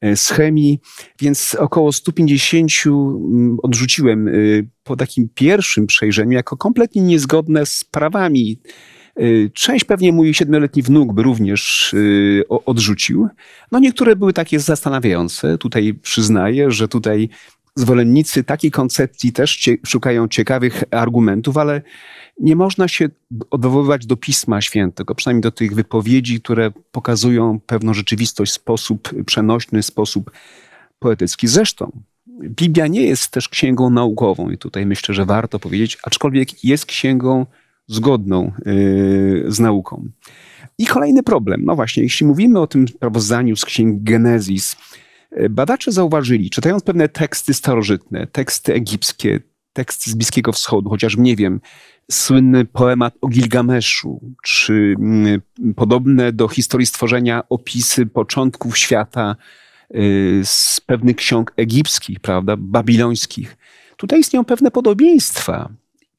e, 0.00 0.16
z 0.16 0.30
chemii, 0.30 0.80
więc 1.20 1.56
około 1.58 1.92
150 1.92 2.70
mm, 2.86 3.56
odrzuciłem 3.62 4.28
e, 4.28 4.32
po 4.84 4.96
takim 4.96 5.28
pierwszym 5.34 5.86
przejrzeniu 5.86 6.32
jako 6.32 6.56
kompletnie 6.56 7.02
niezgodne 7.02 7.66
z 7.66 7.84
prawami 7.84 8.58
Y, 9.20 9.50
część 9.54 9.84
pewnie 9.84 10.12
mój 10.12 10.34
siedmioletni 10.34 10.82
wnuk 10.82 11.12
by 11.12 11.22
również 11.22 11.94
odrzucił. 12.48 13.28
No 13.72 13.78
niektóre 13.78 14.16
były 14.16 14.32
takie 14.32 14.60
zastanawiające. 14.60 15.58
Tutaj 15.58 15.94
przyznaję, 15.94 16.70
że 16.70 16.88
tutaj 16.88 17.28
zwolennicy 17.76 18.44
takiej 18.44 18.70
koncepcji 18.70 19.32
też 19.32 19.70
szukają 19.86 20.28
ciekawych 20.28 20.84
argumentów, 20.90 21.56
ale 21.56 21.82
nie 22.40 22.56
można 22.56 22.88
się 22.88 23.08
odwoływać 23.50 24.06
do 24.06 24.16
Pisma 24.16 24.60
Świętego, 24.60 25.14
przynajmniej 25.14 25.42
do 25.42 25.50
tych 25.50 25.74
wypowiedzi, 25.74 26.40
które 26.40 26.70
pokazują 26.92 27.60
pewną 27.66 27.94
rzeczywistość 27.94 28.52
w 28.52 28.54
sposób 28.54 29.24
przenośny, 29.26 29.82
sposób 29.82 30.30
poetycki. 30.98 31.48
Zresztą 31.48 32.02
Biblia 32.42 32.86
nie 32.86 33.02
jest 33.02 33.30
też 33.30 33.48
księgą 33.48 33.90
naukową 33.90 34.50
i 34.50 34.58
tutaj 34.58 34.86
myślę, 34.86 35.14
że 35.14 35.24
warto 35.24 35.58
powiedzieć, 35.58 35.98
aczkolwiek 36.02 36.64
jest 36.64 36.86
księgą 36.86 37.46
zgodną 37.86 38.52
y, 38.66 39.44
z 39.48 39.60
nauką. 39.60 40.08
I 40.78 40.86
kolejny 40.86 41.22
problem. 41.22 41.64
No 41.64 41.76
właśnie, 41.76 42.02
jeśli 42.02 42.26
mówimy 42.26 42.60
o 42.60 42.66
tym 42.66 42.88
sprawozdaniu 42.88 43.56
z 43.56 43.64
księgi 43.64 44.00
Genezis, 44.02 44.76
y, 45.32 45.48
badacze 45.48 45.92
zauważyli, 45.92 46.50
czytając 46.50 46.82
pewne 46.82 47.08
teksty 47.08 47.54
starożytne, 47.54 48.26
teksty 48.26 48.74
egipskie, 48.74 49.40
teksty 49.74 50.10
z 50.10 50.14
Bliskiego 50.14 50.52
Wschodu, 50.52 50.90
chociaż 50.90 51.16
nie 51.16 51.36
wiem, 51.36 51.60
słynny 52.10 52.64
poemat 52.64 53.14
o 53.20 53.28
Gilgameszu, 53.28 54.20
czy 54.42 54.94
mm, 54.98 55.40
podobne 55.76 56.32
do 56.32 56.48
historii 56.48 56.86
stworzenia 56.86 57.42
opisy 57.48 58.06
początków 58.06 58.78
świata 58.78 59.36
y, 59.94 60.40
z 60.44 60.80
pewnych 60.80 61.16
ksiąg 61.16 61.52
egipskich, 61.56 62.20
prawda, 62.20 62.54
babilońskich. 62.58 63.56
Tutaj 63.96 64.20
istnieją 64.20 64.44
pewne 64.44 64.70
podobieństwa 64.70 65.70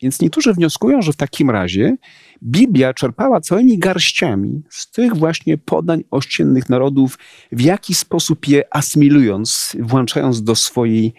więc 0.02 0.22
niektórzy 0.22 0.54
wnioskują, 0.54 1.02
że 1.02 1.14
w 1.14 1.16
takim 1.16 1.50
razie 1.50 1.98
Biblia 2.44 2.94
czerpała 2.94 3.42
całymi 3.42 3.80
garściami 3.80 4.64
z 4.70 4.92
tych 4.92 5.16
właśnie 5.16 5.58
podań 5.58 6.04
ościennych 6.12 6.70
narodów, 6.70 7.18
w 7.52 7.62
jaki 7.62 7.96
sposób 7.96 8.48
je 8.48 8.64
asymilując, 8.72 9.78
włączając 9.80 10.44
do 10.44 10.56
swojej 10.56 11.14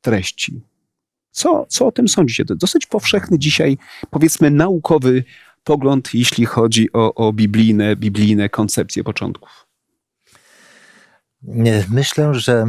treści. 0.00 0.60
Co, 1.32 1.66
co 1.68 1.86
o 1.86 1.92
tym 1.92 2.08
sądzicie? 2.08 2.44
To 2.44 2.54
dosyć 2.54 2.86
powszechny 2.86 3.38
dzisiaj, 3.38 3.78
powiedzmy, 4.10 4.50
naukowy 4.50 5.24
pogląd, 5.64 6.14
jeśli 6.14 6.46
chodzi 6.46 6.92
o, 6.92 7.14
o 7.14 7.32
biblijne, 7.32 7.96
biblijne 7.96 8.48
koncepcje 8.48 9.04
początków. 9.04 9.66
Myślę, 11.90 12.34
że 12.34 12.66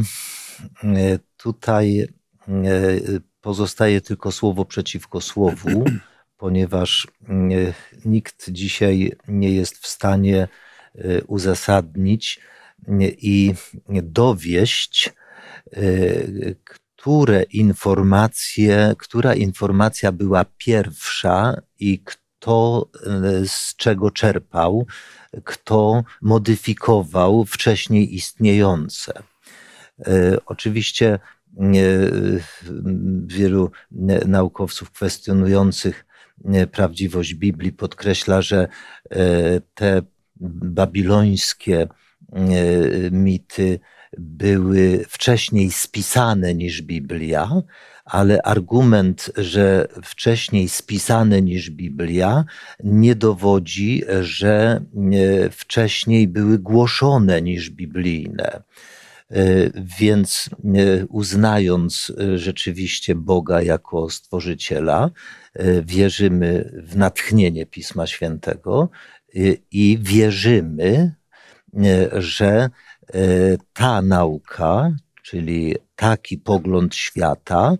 e, 0.84 1.18
tutaj 1.36 2.00
e, 2.00 2.06
pozostaje 3.40 4.00
tylko 4.00 4.32
słowo 4.32 4.64
przeciwko 4.64 5.20
słowu, 5.20 5.84
ponieważ 6.36 7.08
mm, 7.28 7.72
nikt 8.04 8.50
dzisiaj 8.50 9.12
nie 9.28 9.50
jest 9.50 9.78
w 9.78 9.86
stanie 9.86 10.48
uzasadnić 11.26 12.40
i 13.18 13.54
dowieść, 14.02 15.12
które 17.04 17.42
informacje, 17.42 18.94
która 18.98 19.34
informacja 19.34 20.12
była 20.12 20.44
pierwsza 20.58 21.60
i 21.78 22.02
kto 22.04 22.88
z 23.44 23.76
czego 23.76 24.10
czerpał, 24.10 24.86
kto 25.44 26.04
modyfikował 26.22 27.44
wcześniej 27.44 28.14
istniejące. 28.14 29.22
Oczywiście 30.46 31.18
wielu 33.26 33.70
naukowców 34.26 34.90
kwestionujących 34.90 36.06
prawdziwość 36.72 37.34
Biblii 37.34 37.72
podkreśla, 37.72 38.42
że 38.42 38.68
e, 39.10 39.60
te 39.74 40.02
babilońskie 40.36 41.82
e, 41.82 41.88
mity 43.10 43.80
były 44.18 45.04
wcześniej 45.08 45.70
spisane 45.70 46.54
niż 46.54 46.82
Biblia, 46.82 47.62
ale 48.04 48.42
argument, 48.42 49.30
że 49.36 49.88
wcześniej 50.04 50.68
spisane 50.68 51.42
niż 51.42 51.70
Biblia, 51.70 52.44
nie 52.84 53.14
dowodzi, 53.14 54.02
że 54.20 54.80
e, 55.12 55.50
wcześniej 55.50 56.28
były 56.28 56.58
głoszone 56.58 57.42
niż 57.42 57.70
biblijne. 57.70 58.62
Więc 59.98 60.50
uznając 61.08 62.12
rzeczywiście 62.34 63.14
Boga 63.14 63.62
jako 63.62 64.10
stworzyciela, 64.10 65.10
wierzymy 65.82 66.82
w 66.84 66.96
natchnienie 66.96 67.66
Pisma 67.66 68.06
Świętego 68.06 68.88
i 69.70 69.98
wierzymy, 70.02 71.14
że 72.12 72.70
ta 73.72 74.02
nauka, 74.02 74.92
czyli 75.22 75.74
taki 75.96 76.38
pogląd 76.38 76.94
świata, 76.94 77.76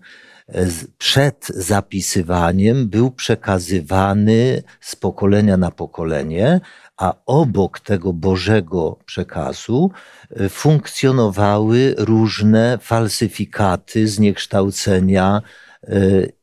przed 0.97 1.47
zapisywaniem 1.47 2.89
był 2.89 3.11
przekazywany 3.11 4.63
z 4.81 4.95
pokolenia 4.95 5.57
na 5.57 5.71
pokolenie, 5.71 6.61
a 6.97 7.13
obok 7.25 7.79
tego 7.79 8.13
Bożego 8.13 8.99
przekazu 9.05 9.91
e, 10.31 10.49
funkcjonowały 10.49 11.95
różne 11.97 12.77
falsyfikaty, 12.81 14.07
zniekształcenia 14.07 15.41
e, 15.83 15.91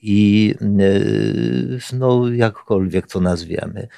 i 0.01 0.55
e, 0.61 1.97
no, 1.97 2.29
jakkolwiek 2.29 3.07
to 3.07 3.21
nazwiemy. 3.21 3.89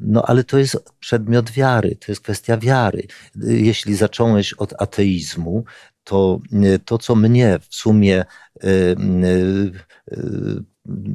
No 0.00 0.22
ale 0.22 0.44
to 0.44 0.58
jest 0.58 0.76
przedmiot 1.00 1.50
wiary, 1.50 1.96
to 1.96 2.12
jest 2.12 2.20
kwestia 2.20 2.56
wiary. 2.56 3.06
Jeśli 3.36 3.94
zacząłeś 3.94 4.52
od 4.52 4.82
ateizmu, 4.82 5.64
to 6.04 6.40
to, 6.84 6.98
co 6.98 7.14
mnie 7.14 7.58
w 7.68 7.74
sumie 7.74 8.24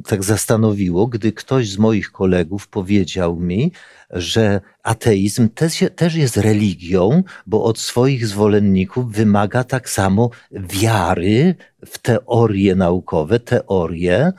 tak 0.06 0.24
zastanowiło, 0.24 1.06
gdy 1.06 1.32
ktoś 1.32 1.70
z 1.70 1.78
moich 1.78 2.12
kolegów 2.12 2.68
powiedział 2.68 3.36
mi, 3.36 3.72
że 4.10 4.60
ateizm 4.82 5.48
też, 5.48 5.84
też 5.96 6.14
jest 6.14 6.36
religią, 6.36 7.22
bo 7.46 7.64
od 7.64 7.78
swoich 7.78 8.26
zwolenników 8.26 9.12
wymaga 9.12 9.64
tak 9.64 9.90
samo 9.90 10.30
wiary 10.52 11.54
w 11.86 11.98
teorie 11.98 12.74
naukowe, 12.74 13.40
teorie, 13.40 14.16
e, 14.16 14.32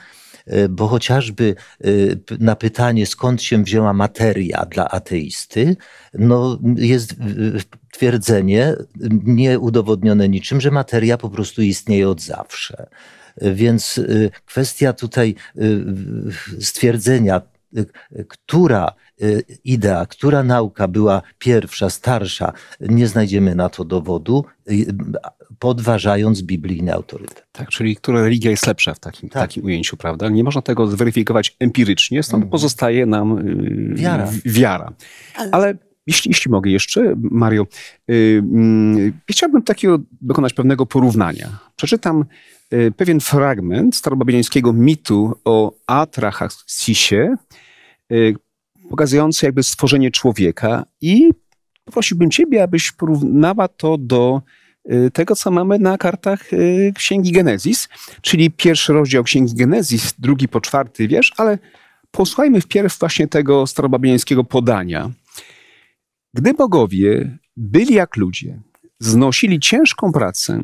bo 0.69 0.87
chociażby 0.87 1.55
e, 1.81 1.87
na 2.39 2.55
pytanie, 2.55 3.05
skąd 3.05 3.41
się 3.41 3.63
wzięła 3.63 3.93
materia 3.93 4.65
dla 4.65 4.89
ateisty, 4.89 5.75
no 6.13 6.59
jest 6.75 7.15
twierdzenie 7.91 8.75
nieudowodnione 9.23 10.29
niczym, 10.29 10.61
że 10.61 10.71
materia 10.71 11.17
po 11.17 11.29
prostu 11.29 11.61
istnieje 11.61 12.09
od 12.09 12.21
zawsze. 12.21 12.87
Więc 13.41 13.97
y, 13.97 14.31
kwestia 14.45 14.93
tutaj 14.93 15.35
stwierdzenia, 16.59 17.41
która 18.27 18.93
idea, 19.63 20.05
która 20.05 20.43
nauka 20.43 20.87
była 20.87 21.21
pierwsza, 21.37 21.89
starsza, 21.89 22.53
nie 22.79 23.07
znajdziemy 23.07 23.55
na 23.55 23.69
to 23.69 23.85
dowodu, 23.85 24.45
podważając 25.61 26.41
biblijny 26.41 26.93
autorytet. 26.93 27.45
Tak, 27.51 27.69
czyli 27.69 27.95
która 27.95 28.21
religia 28.21 28.51
jest 28.51 28.67
lepsza 28.67 28.93
w 28.93 28.99
takim, 28.99 29.29
tak. 29.29 29.41
takim 29.41 29.65
ujęciu, 29.65 29.97
prawda? 29.97 30.29
Nie 30.29 30.43
można 30.43 30.61
tego 30.61 30.87
zweryfikować 30.87 31.55
empirycznie, 31.59 32.23
stąd 32.23 32.41
mm. 32.41 32.51
pozostaje 32.51 33.05
nam 33.05 33.43
wiara. 33.95 34.31
wiara. 34.45 34.93
Ale, 35.35 35.51
Ale 35.51 35.77
jeśli, 36.07 36.29
jeśli 36.29 36.51
mogę 36.51 36.71
jeszcze, 36.71 37.15
Mario, 37.17 37.67
yy, 38.07 38.43
yy, 38.95 39.13
chciałbym 39.29 39.63
takiego 39.63 39.99
dokonać 40.21 40.53
pewnego 40.53 40.85
porównania. 40.85 41.49
Przeczytam 41.75 42.25
Y, 42.73 42.91
pewien 42.91 43.19
fragment 43.19 43.95
starobabilońskiego 43.95 44.73
mitu 44.73 45.39
o 45.45 45.73
Atrahasisie, 45.87 47.35
y, 48.11 48.35
pokazujący 48.89 49.45
jakby 49.45 49.63
stworzenie 49.63 50.11
człowieka 50.11 50.85
i 51.01 51.29
poprosiłbym 51.85 52.31
ciebie, 52.31 52.63
abyś 52.63 52.91
porównała 52.91 53.67
to 53.67 53.97
do 53.97 54.41
tego, 55.13 55.35
co 55.35 55.51
mamy 55.51 55.79
na 55.79 55.97
kartach 55.97 56.43
Księgi 56.95 57.31
Genezis, 57.31 57.89
czyli 58.21 58.51
pierwszy 58.51 58.93
rozdział 58.93 59.23
Księgi 59.23 59.55
Genezis, 59.55 60.13
drugi 60.19 60.47
po 60.47 60.61
czwarty 60.61 61.07
wiersz, 61.07 61.33
ale 61.37 61.59
posłuchajmy 62.11 62.61
wpierw 62.61 62.99
właśnie 62.99 63.27
tego 63.27 63.67
starobabilońskiego 63.67 64.43
podania. 64.43 65.11
Gdy 66.33 66.53
bogowie 66.53 67.37
byli 67.57 67.93
jak 67.93 68.17
ludzie, 68.17 68.59
znosili 68.99 69.59
ciężką 69.59 70.11
pracę, 70.11 70.63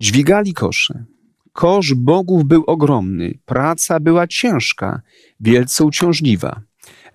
Dźwigali 0.00 0.54
kosze. 0.54 1.04
Kosz 1.52 1.94
bogów 1.94 2.44
był 2.44 2.64
ogromny, 2.66 3.38
praca 3.44 4.00
była 4.00 4.26
ciężka, 4.26 5.00
wielce 5.40 5.84
uciążliwa. 5.84 6.60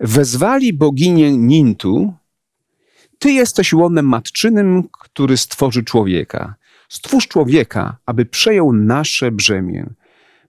Wezwali 0.00 0.72
boginię 0.72 1.32
Nintu, 1.36 2.14
ty 3.24 3.32
jesteś 3.32 3.72
łonem 3.72 4.08
matczynym, 4.08 4.88
który 5.00 5.36
stworzy 5.36 5.84
człowieka. 5.84 6.54
Stwórz 6.88 7.28
człowieka, 7.28 7.96
aby 8.06 8.26
przejął 8.26 8.72
nasze 8.72 9.30
brzemię. 9.30 9.86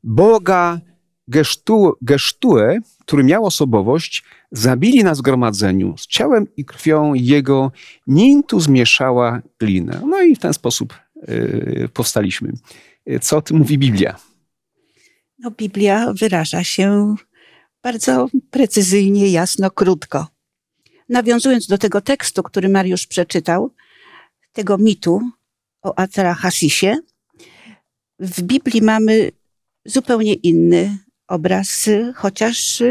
Boga 0.04 0.80
Gesztu, 1.28 1.94
Gesztue, 2.02 2.80
który 3.00 3.24
miał 3.24 3.46
osobowość, 3.46 4.24
zabili 4.52 5.04
na 5.04 5.16
zgromadzeniu. 5.16 5.98
Z 5.98 6.08
ciałem 6.08 6.48
i 6.58 6.66
krwią 6.66 7.14
jego 7.14 7.72
Nintu 8.08 8.60
zmieszała 8.60 9.42
glinę. 9.60 10.02
No 10.08 10.22
i 10.22 10.36
w 10.36 10.40
ten 10.40 10.54
sposób 10.54 10.94
Y, 11.30 11.90
powstaliśmy. 11.94 12.52
Co 13.22 13.38
o 13.38 13.42
tym 13.42 13.58
mówi 13.58 13.78
Biblia? 13.78 14.16
No, 15.40 15.52
Biblia 15.52 16.14
wyraża 16.14 16.64
się 16.64 17.16
bardzo 17.84 18.28
precyzyjnie, 18.52 19.32
jasno, 19.32 19.72
krótko. 19.72 20.28
Nawiązując 21.10 21.68
do 21.68 21.78
tego 21.78 22.02
tekstu, 22.02 22.44
który 22.44 22.70
Mariusz 22.70 23.08
przeczytał, 23.08 23.72
tego 24.54 24.78
mitu 24.78 25.22
o 25.82 26.00
Atrahasisie, 26.00 26.98
w 28.20 28.41
Biblii 28.41 28.82
mamy 28.82 29.32
zupełnie 29.86 30.34
inny 30.34 30.98
obraz, 31.28 31.89
chociaż 32.15 32.84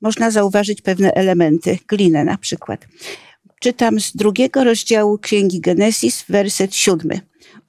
można 0.00 0.30
zauważyć 0.30 0.80
pewne 0.80 1.12
elementy, 1.12 1.78
glinę 1.88 2.24
na 2.24 2.38
przykład. 2.38 2.86
Czytam 3.60 4.00
z 4.00 4.16
drugiego 4.16 4.64
rozdziału 4.64 5.18
Księgi 5.18 5.60
Genesis, 5.60 6.24
werset 6.28 6.74
siódmy. 6.74 7.20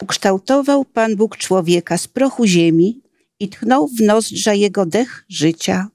Ukształtował 0.04 0.86
Pan 0.86 1.16
Bóg 1.16 1.38
człowieka 1.38 1.98
z 1.98 2.08
prochu 2.08 2.46
ziemi 2.46 3.02
i 3.40 3.50
tchnął 3.50 3.88
w 3.88 4.02
nozdrza 4.02 4.54
jego 4.54 4.86
dech 4.86 5.26
życia. 5.30 5.88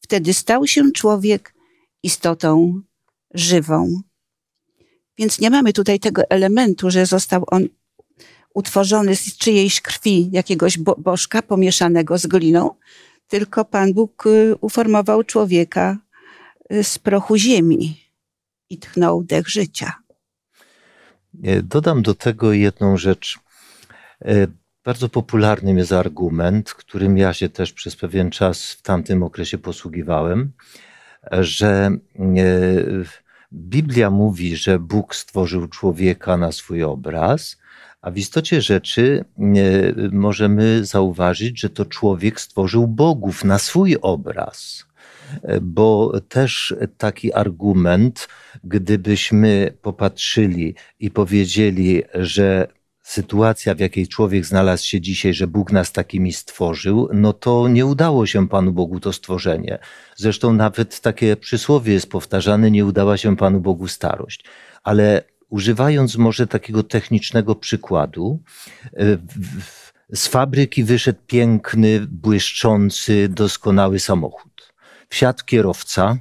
Wtedy 0.00 0.34
stał 0.34 0.66
się 0.66 0.92
człowiek 0.92 1.53
istotą 2.04 2.80
żywą. 3.34 4.00
Więc 5.18 5.40
nie 5.40 5.50
mamy 5.50 5.72
tutaj 5.72 6.00
tego 6.00 6.22
elementu, 6.30 6.90
że 6.90 7.06
został 7.06 7.44
on 7.46 7.68
utworzony 8.54 9.16
z 9.16 9.36
czyjejś 9.38 9.80
krwi 9.80 10.28
jakiegoś 10.32 10.78
bo 10.78 10.96
bożka 10.98 11.42
pomieszanego 11.42 12.18
z 12.18 12.26
gliną, 12.26 12.70
tylko 13.28 13.64
Pan 13.64 13.94
Bóg 13.94 14.26
y, 14.26 14.54
uformował 14.60 15.24
człowieka 15.24 15.98
y, 16.72 16.84
z 16.84 16.98
prochu 16.98 17.36
ziemi 17.36 18.00
i 18.70 18.78
tchnął 18.78 19.24
dech 19.24 19.48
życia. 19.48 19.92
Dodam 21.62 22.02
do 22.02 22.14
tego 22.14 22.52
jedną 22.52 22.96
rzecz. 22.96 23.38
E, 24.24 24.46
bardzo 24.84 25.08
popularnym 25.08 25.78
jest 25.78 25.92
argument, 25.92 26.74
którym 26.74 27.18
ja 27.18 27.34
się 27.34 27.48
też 27.48 27.72
przez 27.72 27.96
pewien 27.96 28.30
czas 28.30 28.72
w 28.72 28.82
tamtym 28.82 29.22
okresie 29.22 29.58
posługiwałem, 29.58 30.52
że 31.30 31.90
e, 32.18 32.30
Biblia 33.52 34.10
mówi, 34.10 34.56
że 34.56 34.78
Bóg 34.78 35.14
stworzył 35.14 35.68
człowieka 35.68 36.36
na 36.36 36.52
swój 36.52 36.82
obraz, 36.82 37.56
a 38.02 38.10
w 38.10 38.18
istocie 38.18 38.60
rzeczy 38.60 39.24
e, 39.38 39.42
możemy 40.12 40.84
zauważyć, 40.84 41.60
że 41.60 41.70
to 41.70 41.84
człowiek 41.84 42.40
stworzył 42.40 42.86
bogów 42.86 43.44
na 43.44 43.58
swój 43.58 43.96
obraz. 44.02 44.86
Bo 45.62 46.20
też 46.28 46.74
taki 46.98 47.32
argument, 47.32 48.28
gdybyśmy 48.64 49.72
popatrzyli 49.82 50.74
i 51.00 51.10
powiedzieli, 51.10 52.02
że 52.14 52.68
sytuacja, 53.04 53.74
w 53.74 53.78
jakiej 53.78 54.08
człowiek 54.08 54.46
znalazł 54.46 54.86
się 54.86 55.00
dzisiaj, 55.00 55.34
że 55.34 55.46
Bóg 55.46 55.72
nas 55.72 55.92
takimi 55.92 56.32
stworzył, 56.32 57.08
no 57.12 57.32
to 57.32 57.68
nie 57.68 57.86
udało 57.86 58.26
się 58.26 58.48
Panu 58.48 58.72
Bogu 58.72 59.00
to 59.00 59.12
stworzenie. 59.12 59.78
Zresztą 60.16 60.52
nawet 60.52 61.00
takie 61.00 61.36
przysłowie 61.36 61.92
jest 61.92 62.10
powtarzane, 62.10 62.70
nie 62.70 62.84
udała 62.84 63.16
się 63.16 63.36
Panu 63.36 63.60
Bogu 63.60 63.88
starość. 63.88 64.44
Ale 64.82 65.22
używając 65.48 66.16
może 66.16 66.46
takiego 66.46 66.82
technicznego 66.82 67.54
przykładu, 67.54 68.42
z 70.12 70.26
fabryki 70.26 70.84
wyszedł 70.84 71.18
piękny, 71.26 72.06
błyszczący, 72.06 73.28
doskonały 73.28 74.00
samochód. 74.00 74.74
Wsiadł 75.08 75.44
kierowca, 75.44 76.16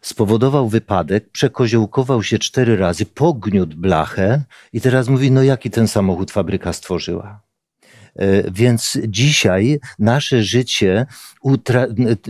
spowodował 0.00 0.68
wypadek, 0.68 1.30
przekoziołkował 1.30 2.22
się 2.22 2.38
cztery 2.38 2.76
razy, 2.76 3.06
pogniótł 3.06 3.76
blachę 3.76 4.42
i 4.72 4.80
teraz 4.80 5.08
mówi, 5.08 5.30
no 5.30 5.42
jaki 5.42 5.70
ten 5.70 5.88
samochód 5.88 6.30
fabryka 6.30 6.72
stworzyła. 6.72 7.42
E, 8.16 8.50
więc 8.50 8.98
dzisiaj 9.08 9.80
nasze 9.98 10.42
życie, 10.42 11.06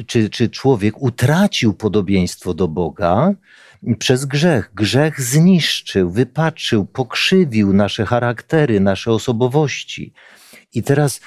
czy, 0.06 0.30
czy 0.30 0.48
człowiek 0.48 1.02
utracił 1.02 1.74
podobieństwo 1.74 2.54
do 2.54 2.68
Boga 2.68 3.35
przez 3.98 4.24
grzech. 4.24 4.70
Grzech 4.74 5.20
zniszczył, 5.20 6.11
wypaczył, 6.11 6.85
pokrzywił 6.85 7.72
nasze 7.72 8.06
charaktery, 8.06 8.80
nasze 8.80 9.12
osobowości. 9.12 10.12
I 10.74 10.83
teraz, 10.83 11.20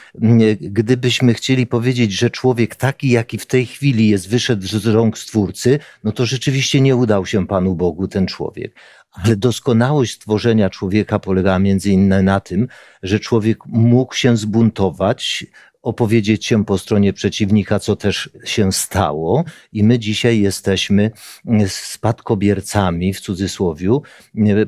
gdybyśmy 0.61 1.33
chcieli 1.33 1.67
powiedzieć, 1.67 2.11
że 2.11 2.29
człowiek 2.29 2.75
taki, 2.75 3.09
jaki 3.09 3.37
w 3.37 3.45
tej 3.45 3.65
chwili 3.65 4.07
jest, 4.07 4.29
wyszedł 4.29 4.67
z 4.67 4.85
rąk 4.85 5.17
Stwórcy, 5.17 5.79
no 6.03 6.11
to 6.11 6.25
rzeczywiście 6.25 6.81
nie 6.81 6.95
udał 6.95 7.25
się 7.25 7.47
Panu 7.47 7.75
Bogu 7.75 8.07
ten 8.07 8.27
człowiek. 8.27 8.75
Ale 9.11 9.35
doskonałość 9.35 10.15
stworzenia 10.15 10.69
człowieka 10.69 11.19
polegała 11.19 11.59
między 11.59 11.91
innymi 11.91 12.23
na 12.23 12.39
tym, 12.39 12.67
że 13.03 13.19
człowiek 13.19 13.57
mógł 13.65 14.15
się 14.15 14.37
zbuntować, 14.37 15.45
opowiedzieć 15.83 16.45
się 16.45 16.65
po 16.65 16.77
stronie 16.77 17.13
przeciwnika, 17.13 17.79
co 17.79 17.95
też 17.95 18.29
się 18.45 18.71
stało. 18.71 19.43
I 19.73 19.83
my 19.83 19.99
dzisiaj 19.99 20.41
jesteśmy 20.41 21.11
spadkobiercami, 21.67 23.13
w 23.13 23.19
cudzysłowie, 23.19 23.89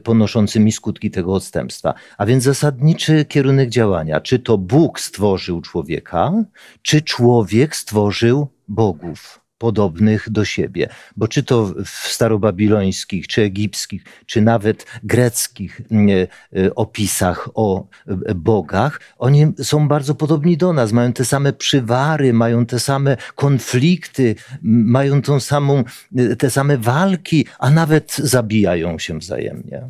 ponoszącymi 0.04 0.72
skutki 0.72 1.12
tego 1.12 1.34
odstępstwa. 1.34 1.94
A 2.18 2.26
więc 2.26 2.44
zasadniczy 2.44 3.26
kierunek 3.26 3.70
działania, 3.70 4.22
czy 4.22 4.40
to 4.40 4.58
Bóg 4.58 5.00
stworzył 5.00 5.62
człowieka, 5.62 6.34
czy 6.82 7.02
człowiek 7.02 7.76
stworzył 7.76 8.48
bogów 8.68 9.45
podobnych 9.58 10.30
do 10.30 10.46
siebie. 10.46 10.90
Bo 11.16 11.28
czy 11.28 11.44
to 11.44 11.66
w 11.86 11.90
starobabilońskich, 11.90 13.28
czy 13.28 13.42
egipskich, 13.42 14.04
czy 14.26 14.42
nawet 14.42 14.86
greckich 15.04 15.82
e, 15.82 16.76
opisach 16.76 17.50
o 17.54 17.88
e, 18.08 18.36
bogach, 18.36 19.02
oni 19.18 19.46
są 19.64 19.88
bardzo 19.88 20.16
podobni 20.16 20.58
do 20.58 20.74
nas, 20.74 20.92
mają 20.92 21.14
te 21.14 21.26
same 21.26 21.54
przywary, 21.54 22.34
mają 22.34 22.66
te 22.66 22.80
same 22.80 23.18
konflikty, 23.36 24.36
mają 24.62 25.22
tą 25.22 25.40
samą, 25.40 25.84
e, 26.16 26.36
te 26.36 26.50
same 26.50 26.78
walki, 26.78 27.46
a 27.60 27.70
nawet 27.70 28.16
zabijają 28.16 29.00
się 29.00 29.20
wzajemnie. 29.20 29.82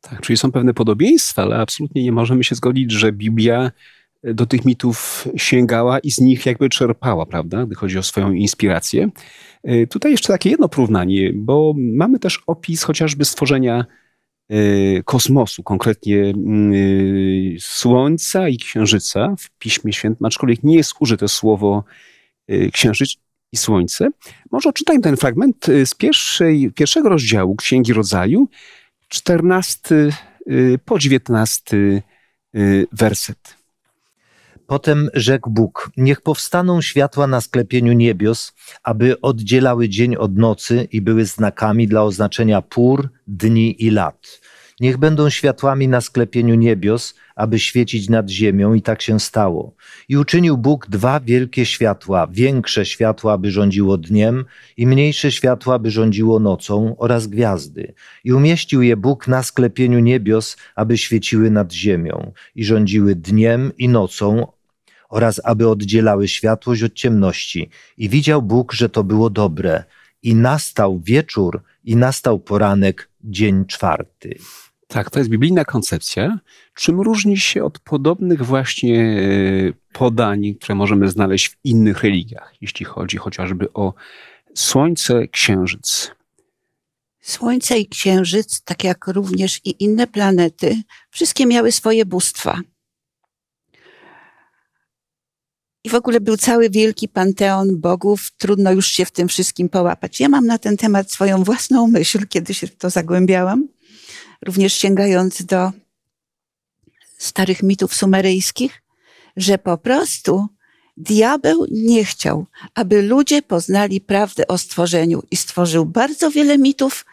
Tak, 0.00 0.20
czyli 0.20 0.36
są 0.36 0.52
pewne 0.52 0.74
podobieństwa, 0.74 1.42
ale 1.42 1.56
absolutnie 1.56 2.02
nie 2.02 2.12
możemy 2.12 2.44
się 2.44 2.54
zgodzić, 2.54 2.92
że 2.92 3.12
Biblia 3.12 3.70
do 4.24 4.46
tych 4.46 4.64
mitów 4.64 5.28
sięgała 5.36 5.98
i 5.98 6.10
z 6.10 6.20
nich 6.20 6.46
jakby 6.46 6.68
czerpała, 6.68 7.26
prawda, 7.26 7.66
gdy 7.66 7.74
chodzi 7.74 7.98
o 7.98 8.02
swoją 8.02 8.32
inspirację. 8.32 9.10
E, 9.64 9.86
tutaj 9.86 10.12
jeszcze 10.12 10.32
takie 10.32 10.50
jedno 10.50 10.68
porównanie, 10.68 11.32
bo 11.34 11.74
mamy 11.76 12.18
też 12.18 12.42
opis 12.46 12.82
chociażby 12.82 13.24
stworzenia 13.24 13.84
e, 14.48 14.56
kosmosu, 15.02 15.62
konkretnie 15.62 16.20
mm, 16.20 16.72
e, 16.72 16.76
Słońca 17.60 18.48
i 18.48 18.56
Księżyca 18.56 19.34
w 19.38 19.50
Piśmie 19.58 19.92
Świętym, 19.92 20.26
aczkolwiek 20.26 20.62
nie 20.62 20.76
jest 20.76 20.92
użyte 21.00 21.28
słowo 21.28 21.84
Księżyc 22.72 23.16
i 23.52 23.56
Słońce. 23.56 24.08
Może 24.50 24.68
odczytajmy 24.68 25.02
ten 25.02 25.16
fragment 25.16 25.66
z 25.84 25.94
pierwszej, 25.94 26.72
pierwszego 26.74 27.08
rozdziału 27.08 27.56
Księgi 27.56 27.92
Rodzaju, 27.92 28.48
14 29.08 30.08
po 30.84 30.98
19 30.98 32.02
werset. 32.92 33.63
Potem 34.66 35.08
rzekł 35.14 35.50
Bóg: 35.50 35.90
Niech 35.96 36.20
powstaną 36.20 36.82
światła 36.82 37.26
na 37.26 37.40
sklepieniu 37.40 37.92
niebios, 37.92 38.52
aby 38.82 39.20
oddzielały 39.20 39.88
dzień 39.88 40.16
od 40.16 40.36
nocy 40.36 40.88
i 40.92 41.00
były 41.00 41.24
znakami 41.24 41.88
dla 41.88 42.02
oznaczenia 42.02 42.62
pór, 42.62 43.08
dni 43.26 43.84
i 43.84 43.90
lat. 43.90 44.40
Niech 44.80 44.96
będą 44.96 45.30
światłami 45.30 45.88
na 45.88 46.00
sklepieniu 46.00 46.54
niebios, 46.54 47.14
aby 47.36 47.58
świecić 47.58 48.08
nad 48.08 48.30
ziemią, 48.30 48.74
i 48.74 48.82
tak 48.82 49.02
się 49.02 49.20
stało. 49.20 49.74
I 50.08 50.16
uczynił 50.16 50.58
Bóg 50.58 50.86
dwa 50.88 51.20
wielkie 51.20 51.66
światła, 51.66 52.26
większe 52.26 52.86
światła, 52.86 53.32
aby 53.32 53.50
rządziło 53.50 53.98
dniem, 53.98 54.44
i 54.76 54.86
mniejsze 54.86 55.32
światła, 55.32 55.74
aby 55.74 55.90
rządziło 55.90 56.40
nocą, 56.40 56.94
oraz 56.98 57.26
gwiazdy. 57.26 57.94
I 58.24 58.32
umieścił 58.32 58.82
je 58.82 58.96
Bóg 58.96 59.28
na 59.28 59.42
sklepieniu 59.42 59.98
niebios, 59.98 60.56
aby 60.76 60.98
świeciły 60.98 61.50
nad 61.50 61.72
ziemią, 61.72 62.32
i 62.54 62.64
rządziły 62.64 63.14
dniem 63.14 63.72
i 63.78 63.88
nocą, 63.88 64.46
oraz 65.14 65.40
aby 65.44 65.68
oddzielały 65.68 66.28
światłość 66.28 66.82
od 66.82 66.94
ciemności. 66.94 67.70
I 67.98 68.08
widział 68.08 68.42
Bóg, 68.42 68.72
że 68.72 68.88
to 68.88 69.04
było 69.04 69.30
dobre. 69.30 69.84
I 70.22 70.34
nastał 70.34 71.00
wieczór, 71.00 71.62
i 71.84 71.96
nastał 71.96 72.40
poranek, 72.40 73.08
dzień 73.24 73.64
czwarty. 73.66 74.38
Tak, 74.88 75.10
to 75.10 75.18
jest 75.18 75.30
biblijna 75.30 75.64
koncepcja. 75.64 76.38
Czym 76.74 77.00
różni 77.00 77.38
się 77.38 77.64
od 77.64 77.78
podobnych 77.78 78.46
właśnie 78.46 79.00
e, 79.00 79.92
podań, 79.92 80.54
które 80.60 80.74
możemy 80.74 81.08
znaleźć 81.08 81.48
w 81.48 81.56
innych 81.64 82.02
religiach, 82.02 82.52
jeśli 82.60 82.86
chodzi 82.86 83.16
chociażby 83.16 83.72
o 83.72 83.94
Słońce, 84.54 85.28
Księżyc? 85.28 86.10
Słońce 87.20 87.78
i 87.78 87.88
Księżyc, 87.88 88.60
tak 88.60 88.84
jak 88.84 89.06
również 89.06 89.60
i 89.64 89.84
inne 89.84 90.06
planety, 90.06 90.82
wszystkie 91.10 91.46
miały 91.46 91.72
swoje 91.72 92.06
bóstwa. 92.06 92.60
I 95.84 95.90
w 95.90 95.94
ogóle 95.94 96.20
był 96.20 96.36
cały 96.36 96.70
wielki 96.70 97.08
panteon 97.08 97.80
bogów, 97.80 98.30
trudno 98.38 98.72
już 98.72 98.86
się 98.86 99.04
w 99.04 99.10
tym 99.10 99.28
wszystkim 99.28 99.68
połapać. 99.68 100.20
Ja 100.20 100.28
mam 100.28 100.46
na 100.46 100.58
ten 100.58 100.76
temat 100.76 101.12
swoją 101.12 101.44
własną 101.44 101.86
myśl, 101.86 102.26
kiedy 102.28 102.54
się 102.54 102.66
w 102.66 102.76
to 102.76 102.90
zagłębiałam, 102.90 103.68
również 104.46 104.74
sięgając 104.74 105.44
do 105.44 105.72
starych 107.18 107.62
mitów 107.62 107.94
sumeryjskich, 107.94 108.82
że 109.36 109.58
po 109.58 109.78
prostu 109.78 110.46
diabeł 110.96 111.66
nie 111.70 112.04
chciał, 112.04 112.46
aby 112.74 113.02
ludzie 113.02 113.42
poznali 113.42 114.00
prawdę 114.00 114.46
o 114.46 114.58
stworzeniu 114.58 115.22
i 115.30 115.36
stworzył 115.36 115.86
bardzo 115.86 116.30
wiele 116.30 116.58
mitów, 116.58 117.04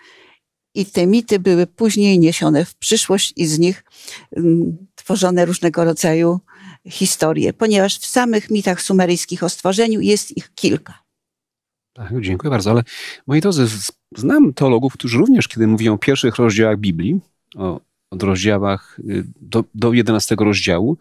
i 0.75 0.85
te 0.85 1.07
mity 1.07 1.39
były 1.39 1.67
później 1.67 2.19
niesione 2.19 2.65
w 2.65 2.75
przyszłość 2.75 3.33
i 3.35 3.47
z 3.47 3.59
nich 3.59 3.83
um, 4.31 4.77
tworzone 4.95 5.45
różnego 5.45 5.83
rodzaju 5.83 6.39
historię, 6.89 7.53
ponieważ 7.53 7.97
w 7.97 8.05
samych 8.05 8.49
mitach 8.49 8.81
sumeryjskich 8.81 9.43
o 9.43 9.49
stworzeniu 9.49 10.01
jest 10.01 10.37
ich 10.37 10.53
kilka. 10.55 10.93
Tak, 11.93 12.21
dziękuję 12.21 12.51
bardzo, 12.51 12.71
ale 12.71 12.83
moi 13.27 13.41
drodzy, 13.41 13.67
znam 14.17 14.53
teologów, 14.53 14.93
którzy 14.93 15.17
również, 15.17 15.47
kiedy 15.47 15.67
mówią 15.67 15.93
o 15.93 15.97
pierwszych 15.97 16.35
rozdziałach 16.35 16.77
Biblii, 16.77 17.19
o, 17.55 17.79
o 18.11 18.17
rozdziałach 18.17 18.99
y, 18.99 19.23
do, 19.41 19.63
do 19.75 19.93
11 19.93 20.35
rozdziału, 20.39 20.97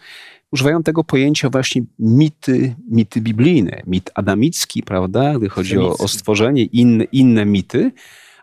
używają 0.52 0.82
tego 0.82 1.04
pojęcia 1.04 1.50
właśnie 1.50 1.82
mity, 1.98 2.76
mity 2.90 3.20
biblijne, 3.20 3.82
mit 3.86 4.10
adamicki, 4.14 4.82
prawda, 4.82 5.38
gdy 5.38 5.48
chodzi 5.48 5.78
o, 5.78 5.98
o, 5.98 6.08
stworzenie, 6.08 6.64
inne, 6.64 7.04
inne 7.04 7.46
mity, 7.46 7.92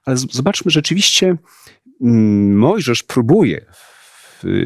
ale 0.06 0.18
zobaczmy, 0.18 0.72
rzeczywiście 0.72 1.38
mm, 2.02 2.58
Mojżesz 2.58 3.04
próbuje 3.04 3.66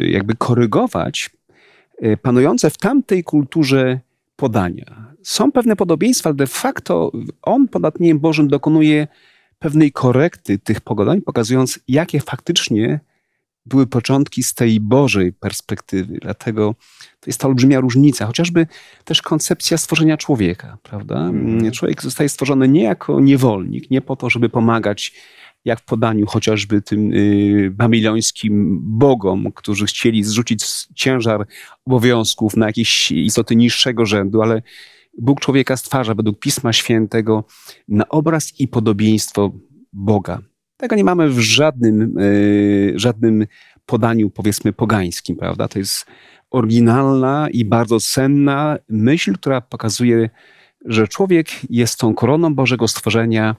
jakby 0.01 0.36
korygować 0.36 1.29
panujące 2.21 2.69
w 2.69 2.77
tamtej 2.77 3.23
kulturze 3.23 3.99
podania. 4.35 5.13
Są 5.23 5.51
pewne 5.51 5.75
podobieństwa, 5.75 6.29
ale 6.29 6.37
de 6.37 6.47
facto 6.47 7.11
on 7.41 7.67
ponad 7.67 7.97
Dniem 7.97 8.19
Bożym 8.19 8.47
dokonuje 8.47 9.07
pewnej 9.59 9.91
korekty 9.91 10.59
tych 10.59 10.81
pogodań, 10.81 11.21
pokazując, 11.21 11.79
jakie 11.87 12.19
faktycznie 12.19 12.99
były 13.65 13.87
początki 13.87 14.43
z 14.43 14.53
tej 14.53 14.79
Bożej 14.79 15.33
perspektywy. 15.33 16.17
Dlatego 16.21 16.75
to 17.19 17.29
jest 17.29 17.39
ta 17.39 17.47
olbrzymia 17.47 17.79
różnica. 17.79 18.25
Chociażby 18.25 18.67
też 19.05 19.21
koncepcja 19.21 19.77
stworzenia 19.77 20.17
człowieka, 20.17 20.77
prawda? 20.83 21.15
Mm. 21.15 21.71
Człowiek 21.71 22.01
zostaje 22.01 22.29
stworzony 22.29 22.67
nie 22.67 22.83
jako 22.83 23.19
niewolnik, 23.19 23.91
nie 23.91 24.01
po 24.01 24.15
to, 24.15 24.29
żeby 24.29 24.49
pomagać 24.49 25.13
jak 25.65 25.80
w 25.80 25.86
podaniu 25.86 26.26
chociażby 26.26 26.82
tym 26.82 27.13
y, 27.13 27.71
babilońskim 27.71 28.80
bogom, 28.82 29.52
którzy 29.56 29.86
chcieli 29.86 30.24
zrzucić 30.24 30.63
ciężar 30.95 31.47
obowiązków 31.86 32.58
na 32.58 32.65
jakieś 32.65 33.12
istoty 33.12 33.56
niższego 33.56 34.06
rzędu, 34.06 34.41
ale 34.41 34.62
Bóg 35.17 35.39
człowieka 35.39 35.78
stwarza 35.78 36.13
według 36.13 36.39
Pisma 36.39 36.74
Świętego 36.74 37.43
na 37.88 38.10
obraz 38.10 38.60
i 38.60 38.67
podobieństwo 38.67 39.52
Boga. 39.93 40.41
Tego 40.78 40.95
nie 40.95 41.04
mamy 41.04 41.30
w 41.30 41.39
żadnym, 41.39 42.17
y, 42.17 42.93
żadnym 42.95 43.47
podaniu, 43.86 44.30
powiedzmy, 44.30 44.74
pogańskim, 44.74 45.36
prawda? 45.36 45.67
To 45.67 45.80
jest 45.80 46.06
oryginalna 46.52 47.47
i 47.52 47.65
bardzo 47.65 48.00
cenna 48.00 48.78
myśl, 48.89 49.34
która 49.34 49.62
pokazuje, 49.62 50.30
że 50.86 51.08
człowiek 51.08 51.47
jest 51.69 52.00
tą 52.00 52.13
koroną 52.13 52.56
Bożego 52.56 52.88
stworzenia, 52.88 53.56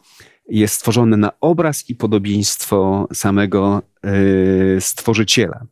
jest 0.48 0.74
stworzony 0.74 1.16
na 1.16 1.30
obraz 1.40 1.90
i 1.90 1.94
podobieństwo 1.94 3.08
samego 3.12 3.82
yy, 4.04 4.80
stworzyciela. 4.80 5.66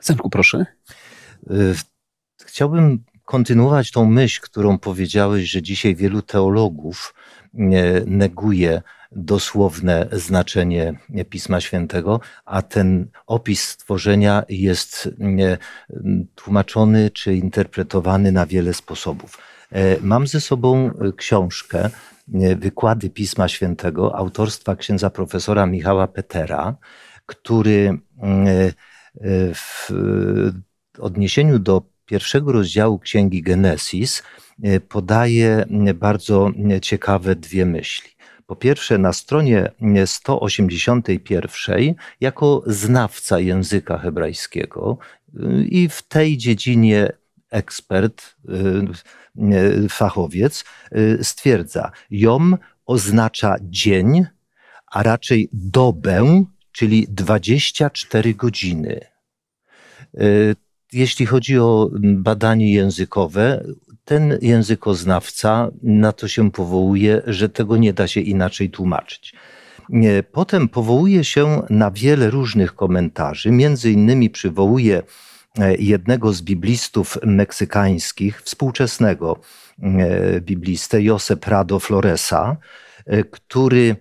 Zenku, 0.00 0.30
proszę. 0.30 0.66
Y, 1.50 1.74
chciałbym 2.44 3.04
kontynuować 3.24 3.90
tą 3.90 4.04
myśl, 4.04 4.40
którą 4.42 4.78
powiedziałeś, 4.78 5.50
że 5.50 5.62
dzisiaj 5.62 5.94
wielu 5.94 6.22
teologów 6.22 7.14
neguje 8.06 8.82
dosłowne 9.12 10.08
znaczenie 10.12 10.94
Pisma 11.30 11.60
Świętego, 11.60 12.20
a 12.44 12.62
ten 12.62 13.08
opis 13.26 13.68
stworzenia 13.68 14.42
jest 14.48 15.10
tłumaczony 16.34 17.10
czy 17.10 17.34
interpretowany 17.34 18.32
na 18.32 18.46
wiele 18.46 18.74
sposobów. 18.74 19.38
Mam 20.00 20.26
ze 20.26 20.40
sobą 20.40 20.90
książkę 21.16 21.90
Wykłady 22.56 23.10
Pisma 23.10 23.48
Świętego 23.48 24.16
autorstwa 24.16 24.76
księdza 24.76 25.10
profesora 25.10 25.66
Michała 25.66 26.06
Petera, 26.08 26.76
który 27.26 27.98
w 29.54 29.90
odniesieniu 30.98 31.58
do 31.58 31.82
pierwszego 32.06 32.52
rozdziału 32.52 32.98
Księgi 32.98 33.42
Genesis 33.42 34.22
e, 34.62 34.80
podaje 34.80 35.64
bardzo 35.94 36.50
ciekawe 36.82 37.36
dwie 37.36 37.66
myśli. 37.66 38.10
Po 38.46 38.56
pierwsze, 38.56 38.98
na 38.98 39.12
stronie 39.12 39.72
181, 40.06 41.94
jako 42.20 42.62
znawca 42.66 43.40
języka 43.40 43.98
hebrajskiego 43.98 44.98
e, 45.00 45.62
i 45.62 45.88
w 45.88 46.02
tej 46.02 46.38
dziedzinie 46.38 47.12
ekspert, 47.52 48.36
e, 48.48 49.88
fachowiec, 49.88 50.64
stwierdza: 51.22 51.92
Jom 52.10 52.56
oznacza 52.86 53.56
dzień, 53.62 54.26
a 54.86 55.02
raczej 55.02 55.48
dobę, 55.52 56.44
czyli 56.72 57.06
24 57.08 58.34
godziny 58.34 59.00
jeśli 60.92 61.26
chodzi 61.26 61.58
o 61.58 61.90
badanie 62.02 62.72
językowe, 62.72 63.64
ten 64.04 64.38
językoznawca 64.42 65.70
na 65.82 66.12
to 66.12 66.28
się 66.28 66.50
powołuje, 66.50 67.22
że 67.26 67.48
tego 67.48 67.76
nie 67.76 67.92
da 67.92 68.06
się 68.06 68.20
inaczej 68.20 68.70
tłumaczyć. 68.70 69.34
Potem 70.32 70.68
powołuje 70.68 71.24
się 71.24 71.62
na 71.70 71.90
wiele 71.90 72.30
różnych 72.30 72.74
komentarzy, 72.74 73.50
między 73.50 73.90
innymi 73.90 74.30
przywołuje 74.30 75.02
jednego 75.78 76.32
z 76.32 76.42
biblistów 76.42 77.18
meksykańskich, 77.22 78.42
współczesnego 78.42 79.40
e, 79.82 80.40
biblistę 80.40 81.02
Jose 81.02 81.36
Prado 81.36 81.80
Floresa, 81.80 82.56
e, 83.06 83.24
który 83.24 83.96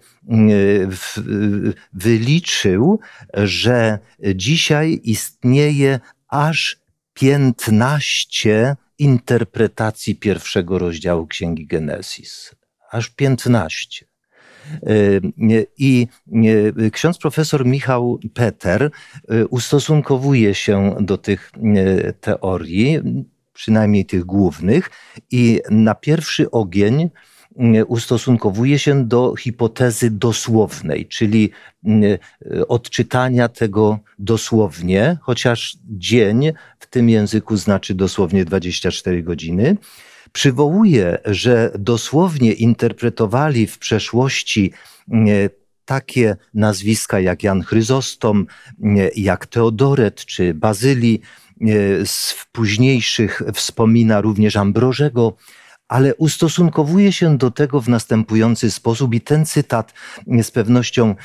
wyliczył, 1.93 2.99
że 3.33 3.99
dzisiaj 4.35 4.99
istnieje 5.03 5.99
aż 6.27 6.77
15 7.13 8.75
interpretacji 8.97 10.15
pierwszego 10.15 10.79
rozdziału 10.79 11.27
Księgi 11.27 11.67
Genesis. 11.67 12.55
Aż 12.91 13.09
15. 13.09 14.10
E, 14.83 15.21
I 15.77 16.07
e, 16.85 16.89
ksiądz 16.91 17.17
profesor 17.17 17.65
Michał 17.65 18.19
Peter 18.33 18.91
ustosunkowuje 19.49 20.55
się 20.55 20.95
do 20.99 21.17
tych 21.17 21.51
teorii, 22.21 22.99
przynajmniej 23.53 24.05
tych 24.05 24.25
głównych, 24.25 24.89
i 25.31 25.61
na 25.69 25.95
pierwszy 25.95 26.51
ogień 26.51 27.09
ustosunkowuje 27.87 28.79
się 28.79 29.07
do 29.07 29.35
hipotezy 29.35 30.11
dosłownej, 30.11 31.07
czyli 31.07 31.51
odczytania 32.67 33.49
tego 33.49 33.99
dosłownie, 34.19 35.17
chociaż 35.21 35.77
dzień 35.89 36.51
w 36.79 36.87
tym 36.87 37.09
języku 37.09 37.57
znaczy 37.57 37.95
dosłownie 37.95 38.45
24 38.45 39.23
godziny. 39.23 39.77
Przywołuje, 40.31 41.17
że 41.25 41.71
dosłownie 41.79 42.53
interpretowali 42.53 43.67
w 43.67 43.77
przeszłości 43.77 44.71
mm, 45.11 45.49
takie 45.85 46.35
nazwiska 46.53 47.19
jak 47.19 47.43
Jan 47.43 47.61
Chryzostom, 47.61 48.47
mm, 48.83 49.09
jak 49.15 49.45
Teodoret 49.45 50.25
czy 50.25 50.53
Bazylii. 50.53 51.21
Z 52.05 52.45
późniejszych 52.51 53.41
wspomina 53.53 54.21
również 54.21 54.55
Ambrożego, 54.55 55.35
ale 55.91 56.15
ustosunkowuje 56.15 57.11
się 57.11 57.37
do 57.37 57.51
tego 57.51 57.81
w 57.81 57.89
następujący 57.89 58.71
sposób 58.71 59.13
i 59.13 59.21
ten 59.21 59.45
cytat 59.45 59.93
z 60.43 60.51
pewnością 60.51 61.15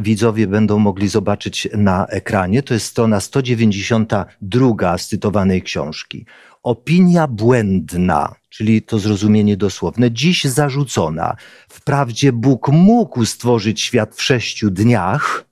widzowie 0.00 0.46
będą 0.46 0.78
mogli 0.78 1.08
zobaczyć 1.08 1.68
na 1.72 2.06
ekranie. 2.06 2.62
To 2.62 2.74
jest 2.74 2.86
strona 2.86 3.20
192 3.20 4.98
z 4.98 5.08
cytowanej 5.08 5.62
książki. 5.62 6.26
Opinia 6.62 7.26
błędna, 7.26 8.34
czyli 8.48 8.82
to 8.82 8.98
zrozumienie 8.98 9.56
dosłowne, 9.56 10.10
dziś 10.10 10.44
zarzucona. 10.44 11.36
Wprawdzie 11.68 12.32
Bóg 12.32 12.68
mógł 12.68 13.24
stworzyć 13.24 13.80
świat 13.80 14.14
w 14.14 14.22
sześciu 14.22 14.70
dniach, 14.70 15.44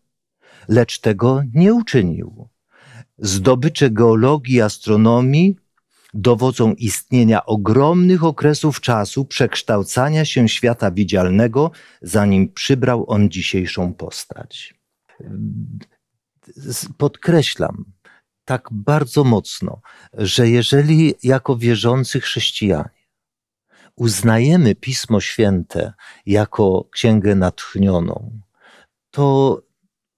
lecz 0.68 1.00
tego 1.00 1.42
nie 1.54 1.74
uczynił. 1.74 2.48
Zdobycze 3.18 3.90
geologii, 3.90 4.60
astronomii 4.60 5.56
dowodzą 6.14 6.74
istnienia 6.74 7.46
ogromnych 7.46 8.24
okresów 8.24 8.80
czasu 8.80 9.24
przekształcania 9.24 10.24
się 10.24 10.48
świata 10.48 10.90
widzialnego, 10.90 11.70
zanim 12.02 12.52
przybrał 12.52 13.10
on 13.10 13.30
dzisiejszą 13.30 13.94
postać. 13.94 14.74
Podkreślam 16.98 17.84
tak 18.48 18.68
bardzo 18.72 19.24
mocno, 19.24 19.80
że 20.12 20.48
jeżeli 20.48 21.14
jako 21.22 21.56
wierzący 21.56 22.20
chrześcijanie 22.20 22.98
uznajemy 23.96 24.74
Pismo 24.74 25.20
Święte 25.20 25.92
jako 26.26 26.88
księgę 26.92 27.34
natchnioną, 27.34 28.40
to 29.10 29.58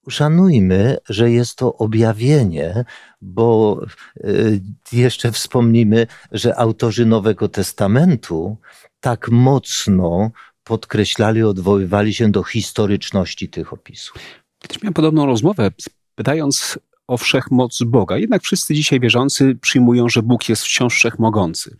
szanujmy, 0.09 0.97
że 1.09 1.31
jest 1.31 1.55
to 1.55 1.77
objawienie, 1.77 2.85
bo 3.21 3.81
y, 4.17 4.61
jeszcze 4.91 5.31
wspomnimy, 5.31 6.07
że 6.31 6.55
autorzy 6.59 7.05
Nowego 7.05 7.49
Testamentu 7.49 8.57
tak 8.99 9.29
mocno 9.29 10.31
podkreślali, 10.63 11.43
odwoływali 11.43 12.13
się 12.13 12.31
do 12.31 12.43
historyczności 12.43 13.49
tych 13.49 13.73
opisów. 13.73 14.17
Kiedyś 14.59 14.83
miałem 14.83 14.93
podobną 14.93 15.25
rozmowę, 15.25 15.71
pytając 16.15 16.79
o 17.11 17.17
wszechmoc 17.17 17.83
Boga. 17.83 18.17
Jednak 18.17 18.41
wszyscy 18.41 18.73
dzisiaj 18.73 18.99
wierzący 18.99 19.55
przyjmują, 19.61 20.09
że 20.09 20.23
Bóg 20.23 20.49
jest 20.49 20.63
wciąż 20.63 20.93
wszechmogący. 20.95 21.77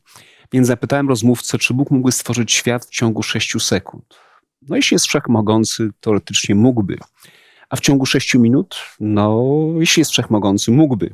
Więc 0.53 0.67
zapytałem 0.67 1.09
rozmówcę, 1.09 1.57
czy 1.57 1.73
Bóg 1.73 1.91
mógłby 1.91 2.11
stworzyć 2.11 2.51
świat 2.51 2.85
w 2.85 2.89
ciągu 2.89 3.23
sześciu 3.23 3.59
sekund. 3.59 4.15
No 4.69 4.75
jeśli 4.75 4.95
jest 4.95 5.05
wszechmogący, 5.05 5.89
teoretycznie 5.99 6.55
mógłby. 6.55 6.97
A 7.69 7.75
w 7.75 7.79
ciągu 7.79 8.05
sześciu 8.05 8.39
minut, 8.39 8.75
no, 8.99 9.43
jeśli 9.79 10.01
jest 10.01 10.11
wszechmogący, 10.11 10.71
mógłby. 10.71 11.13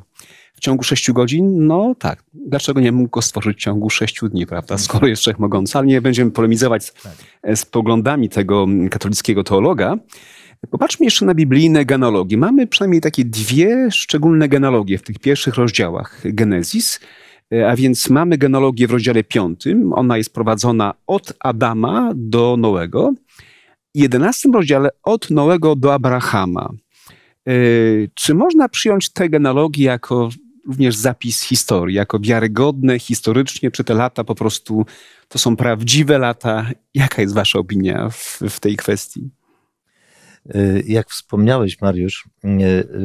W 0.54 0.60
ciągu 0.60 0.82
sześciu 0.82 1.14
godzin, 1.14 1.66
no 1.66 1.94
tak. 1.98 2.22
Dlaczego 2.34 2.80
nie 2.80 2.92
mógł 2.92 3.10
go 3.10 3.22
stworzyć 3.22 3.58
w 3.58 3.60
ciągu 3.60 3.90
sześciu 3.90 4.28
dni, 4.28 4.46
prawda? 4.46 4.78
Skoro 4.78 5.06
jest 5.06 5.22
wszechmogący, 5.22 5.78
ale 5.78 5.86
nie 5.86 6.00
będziemy 6.00 6.30
polemizować 6.30 6.84
z, 6.84 6.92
tak. 6.92 7.56
z 7.56 7.64
poglądami 7.66 8.28
tego 8.28 8.66
katolickiego 8.90 9.44
teologa. 9.44 9.96
Popatrzmy 10.70 11.04
jeszcze 11.06 11.24
na 11.24 11.34
biblijne 11.34 11.84
genealogie. 11.84 12.36
Mamy 12.36 12.66
przynajmniej 12.66 13.00
takie 13.00 13.24
dwie 13.24 13.90
szczególne 13.90 14.48
genealogie 14.48 14.98
w 14.98 15.02
tych 15.02 15.18
pierwszych 15.18 15.54
rozdziałach 15.54 16.20
Genezis. 16.24 17.00
A 17.68 17.76
więc 17.76 18.10
mamy 18.10 18.38
genealogię 18.38 18.86
w 18.86 18.90
rozdziale 18.90 19.24
piątym. 19.24 19.92
Ona 19.92 20.16
jest 20.16 20.34
prowadzona 20.34 20.94
od 21.06 21.32
Adama 21.40 22.12
do 22.14 22.56
Noego. 22.56 23.12
11 23.94 24.48
rozdziale 24.54 24.88
od 25.02 25.30
Noego 25.30 25.76
do 25.76 25.94
Abrahama. 25.94 26.70
E, 27.48 27.52
czy 28.14 28.34
można 28.34 28.68
przyjąć 28.68 29.10
tę 29.12 29.28
genealogię 29.28 29.84
jako 29.84 30.28
również 30.66 30.96
zapis 30.96 31.42
historii, 31.42 31.96
jako 31.96 32.18
wiarygodne 32.20 32.98
historycznie, 32.98 33.70
czy 33.70 33.84
te 33.84 33.94
lata 33.94 34.24
po 34.24 34.34
prostu 34.34 34.86
to 35.28 35.38
są 35.38 35.56
prawdziwe 35.56 36.18
lata? 36.18 36.66
Jaka 36.94 37.22
jest 37.22 37.34
Wasza 37.34 37.58
opinia 37.58 38.08
w, 38.10 38.40
w 38.48 38.60
tej 38.60 38.76
kwestii? 38.76 39.30
E, 40.54 40.80
jak 40.80 41.10
wspomniałeś, 41.10 41.80
Mariusz, 41.80 42.28
e, 42.44 42.48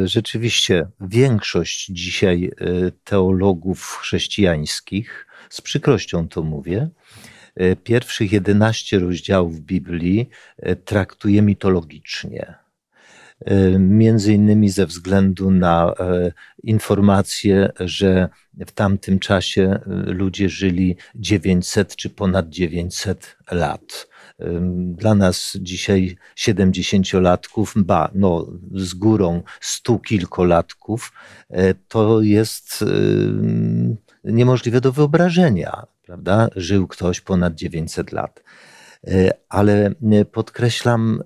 rzeczywiście 0.08 0.88
większość 1.01 1.86
dzisiaj 1.86 2.51
teologów 3.03 3.97
chrześcijańskich, 4.01 5.27
z 5.49 5.62
przykrością 5.62 6.27
to 6.27 6.43
mówię, 6.43 6.89
pierwszych 7.84 8.32
11 8.32 8.99
rozdziałów 8.99 9.60
Biblii 9.60 10.29
traktuje 10.86 11.41
mitologicznie. 11.41 12.56
Między 13.79 14.34
innymi 14.34 14.69
ze 14.69 14.86
względu 14.86 15.51
na 15.51 15.93
informację, 16.63 17.69
że 17.79 18.29
w 18.67 18.71
tamtym 18.71 19.19
czasie 19.19 19.79
ludzie 20.06 20.49
żyli 20.49 20.95
900 21.15 21.95
czy 21.95 22.10
ponad 22.10 22.49
900 22.49 23.38
lat. 23.51 24.08
Dla 24.88 25.15
nas 25.15 25.58
dzisiaj 25.62 26.17
70-latków, 26.38 27.74
ba, 27.76 28.12
no, 28.15 28.48
z 28.72 28.93
górą 28.93 29.41
stu 29.62 30.00
kilkolatków, 30.00 31.13
to 31.88 32.22
jest 32.22 32.86
niemożliwe 34.24 34.82
do 34.82 34.91
wyobrażenia 34.91 35.88
prawda? 36.04 36.48
Żył 36.56 36.88
ktoś 36.88 37.22
ponad 37.22 37.56
900 37.56 38.12
lat. 38.12 38.43
Ale 39.50 39.91
podkreślam 40.32 41.24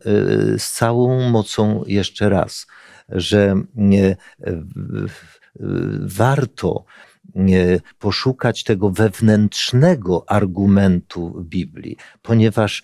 z 0.58 0.72
całą 0.72 1.30
mocą 1.30 1.84
jeszcze 1.88 2.30
raz, 2.30 2.68
że 3.10 3.56
warto 6.02 6.86
poszukać 8.00 8.64
tego 8.64 8.90
wewnętrznego 8.90 10.24
argumentu 10.28 11.46
Biblii, 11.50 11.98
ponieważ 12.22 12.84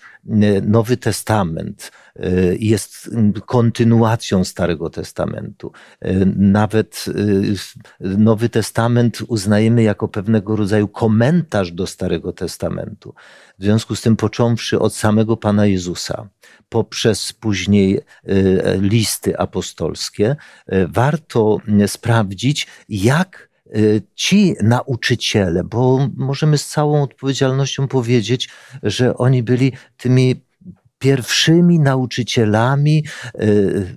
Nowy 0.62 0.96
Testament 0.96 1.92
y, 2.16 2.56
jest 2.60 3.10
kontynuacją 3.46 4.44
Starego 4.44 4.90
Testamentu. 4.90 5.72
Nawet 6.36 7.04
Nowy 8.00 8.48
Testament 8.48 9.18
uznajemy 9.28 9.82
jako 9.82 10.08
pewnego 10.08 10.56
rodzaju 10.56 10.88
komentarz 10.88 11.72
do 11.72 11.86
Starego 11.86 12.32
Testamentu. 12.32 13.14
W 13.58 13.62
związku 13.62 13.96
z 13.96 14.02
tym, 14.02 14.16
począwszy 14.16 14.78
od 14.78 14.94
samego 14.94 15.36
Pana 15.36 15.66
Jezusa, 15.66 16.28
poprzez 16.68 17.32
później 17.32 18.00
listy 18.80 19.38
apostolskie, 19.38 20.36
warto 20.88 21.58
sprawdzić, 21.86 22.66
jak 22.88 23.53
ci 24.14 24.54
nauczyciele, 24.62 25.64
bo 25.64 26.08
możemy 26.16 26.58
z 26.58 26.66
całą 26.66 27.02
odpowiedzialnością 27.02 27.88
powiedzieć, 27.88 28.48
że 28.82 29.16
oni 29.16 29.42
byli 29.42 29.72
tymi 29.96 30.44
pierwszymi 31.04 31.80
nauczycielami 31.80 33.04
y, 33.40 33.96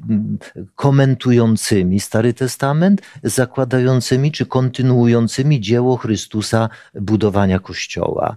komentującymi 0.75 1.99
Stary 1.99 2.33
Testament, 2.33 3.01
zakładającymi 3.23 4.31
czy 4.31 4.45
kontynuującymi 4.45 5.61
dzieło 5.61 5.97
Chrystusa 5.97 6.69
budowania 6.95 7.59
Kościoła. 7.59 8.35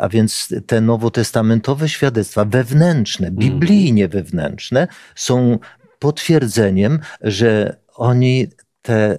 A 0.00 0.08
więc 0.08 0.54
te 0.66 0.80
nowotestamentowe 0.80 1.88
świadectwa 1.88 2.44
wewnętrzne, 2.44 3.28
mhm. 3.28 3.48
biblijnie 3.48 4.08
wewnętrzne, 4.08 4.88
są 5.14 5.58
potwierdzeniem, 5.98 6.98
że 7.20 7.76
oni 7.94 8.48
te 8.88 9.18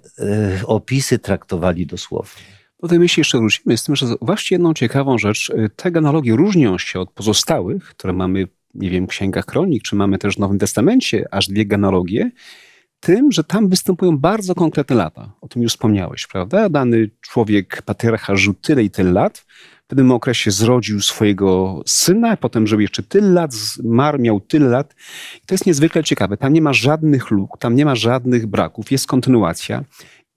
y, 0.60 0.68
opisy 0.68 1.20
traktowali 1.20 1.86
dosłownie. 1.86 2.44
Do 2.82 2.88
tej 2.88 3.00
myśli 3.00 3.22
jeszcze 3.22 3.38
wrócimy 3.38 3.78
z 3.78 3.84
tym, 3.84 3.96
że 3.96 4.06
właśnie 4.22 4.56
jedną 4.56 4.74
ciekawą 4.74 5.18
rzecz, 5.18 5.50
y, 5.50 5.70
te 5.76 5.92
genealogie 5.92 6.36
różnią 6.36 6.78
się 6.78 7.00
od 7.00 7.12
pozostałych, 7.12 7.84
które 7.84 8.14
mamy, 8.14 8.48
nie 8.74 8.90
wiem, 8.90 9.06
w 9.06 9.10
księgach 9.10 9.46
kronik, 9.46 9.84
czy 9.84 9.96
mamy 9.96 10.18
też 10.18 10.36
w 10.36 10.40
Nowym 10.40 10.60
Testamencie 10.60 11.26
aż 11.32 11.48
dwie 11.48 11.66
genealogie, 11.66 12.32
tym, 13.00 13.32
że 13.32 13.44
tam 13.44 13.70
występują 13.70 14.18
bardzo 14.18 14.56
konkretne 14.56 14.96
lata. 14.96 15.32
O 15.42 15.48
tym 15.48 15.62
już 15.62 15.72
wspomniałeś, 15.72 16.28
prawda? 16.28 16.70
Dany 16.70 17.10
człowiek, 17.22 17.82
patriarcha, 17.82 18.36
żył 18.36 18.54
tyle 18.54 18.84
i 18.84 18.90
tyle 18.90 19.12
lat, 19.12 19.46
w 19.90 19.96
pewnym 19.96 20.12
okresie 20.12 20.52
zrodził 20.52 21.02
swojego 21.02 21.82
syna, 21.86 22.38
potem 22.38 22.68
żył 22.68 22.80
jeszcze 22.80 23.04
tyle 23.04 23.30
lat, 23.30 23.54
zmarł, 23.54 24.20
miał 24.20 24.40
tyle 24.40 24.70
lat. 24.70 24.96
I 25.38 25.46
to 25.46 25.54
jest 25.54 25.66
niezwykle 25.66 26.04
ciekawe. 26.04 26.38
Tam 26.38 26.54
nie 26.54 26.62
ma 26.62 26.74
żadnych 26.74 27.32
luk, 27.32 27.58
tam 27.60 27.76
nie 27.76 27.86
ma 27.86 27.96
żadnych 27.96 28.48
braków, 28.48 28.92
jest 28.92 29.08
kontynuacja. 29.08 29.84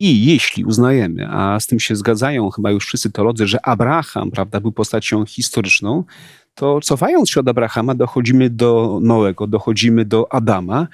I 0.00 0.24
jeśli 0.24 0.64
uznajemy, 0.64 1.28
a 1.30 1.60
z 1.60 1.66
tym 1.66 1.80
się 1.80 1.96
zgadzają 1.96 2.50
chyba 2.50 2.70
już 2.70 2.86
wszyscy 2.86 3.10
teolodzy, 3.10 3.46
że 3.46 3.66
Abraham 3.66 4.30
prawda, 4.30 4.60
był 4.60 4.72
postacią 4.72 5.26
historyczną, 5.26 6.04
to 6.54 6.80
cofając 6.80 7.30
się 7.30 7.40
od 7.40 7.48
Abrahama, 7.48 7.94
dochodzimy 7.94 8.50
do 8.50 9.00
Noego, 9.02 9.46
dochodzimy 9.46 10.04
do 10.04 10.32
Adama, 10.32 10.86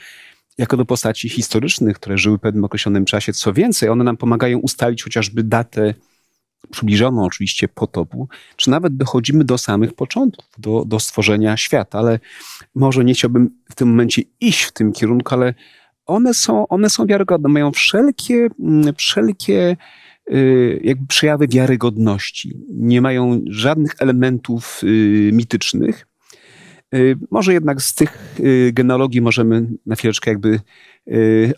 jako 0.59 0.77
do 0.77 0.85
postaci 0.85 1.29
historycznych, 1.29 1.97
które 1.97 2.19
żyły 2.19 2.39
w 2.39 2.41
pewnym 2.41 2.65
określonym 2.65 3.05
czasie. 3.05 3.33
Co 3.33 3.53
więcej, 3.53 3.89
one 3.89 4.05
nam 4.05 4.17
pomagają 4.17 4.59
ustalić 4.59 5.03
chociażby 5.03 5.43
datę 5.43 5.95
przybliżoną 6.71 7.25
oczywiście 7.25 7.69
potopu, 7.69 8.29
czy 8.57 8.71
nawet 8.71 8.97
dochodzimy 8.97 9.45
do 9.45 9.59
samych 9.59 9.95
początków, 9.95 10.47
do, 10.59 10.85
do 10.87 11.01
stworzenia 11.01 11.57
świata, 11.57 11.99
ale 11.99 12.21
może 12.75 13.05
nie 13.05 13.15
chciałbym 13.15 13.51
w 13.71 13.75
tym 13.75 13.89
momencie 13.89 14.23
iść 14.41 14.63
w 14.63 14.73
tym 14.73 14.93
kierunku, 14.93 15.35
ale 15.35 15.55
one 16.07 16.35
są, 16.35 16.69
one 16.69 16.91
są 16.91 17.07
wiarygodne, 17.07 17.49
mają 17.49 17.73
wszelkie, 17.73 18.49
mm, 18.61 18.95
wszelkie 18.95 19.77
y, 20.33 20.81
jakby 20.85 21.07
przejawy 21.07 21.49
wiarygodności. 21.49 22.61
Nie 22.71 23.01
mają 23.01 23.41
żadnych 23.47 23.95
elementów 23.99 24.81
y, 24.85 25.31
mitycznych. 25.33 26.07
Y, 26.95 27.17
może 27.31 27.53
jednak 27.53 27.83
z 27.83 27.95
tych 27.95 28.37
genealogii 28.73 29.21
możemy 29.21 29.67
na 29.87 29.97
chwileczkę 29.97 30.31
jakby 30.31 30.61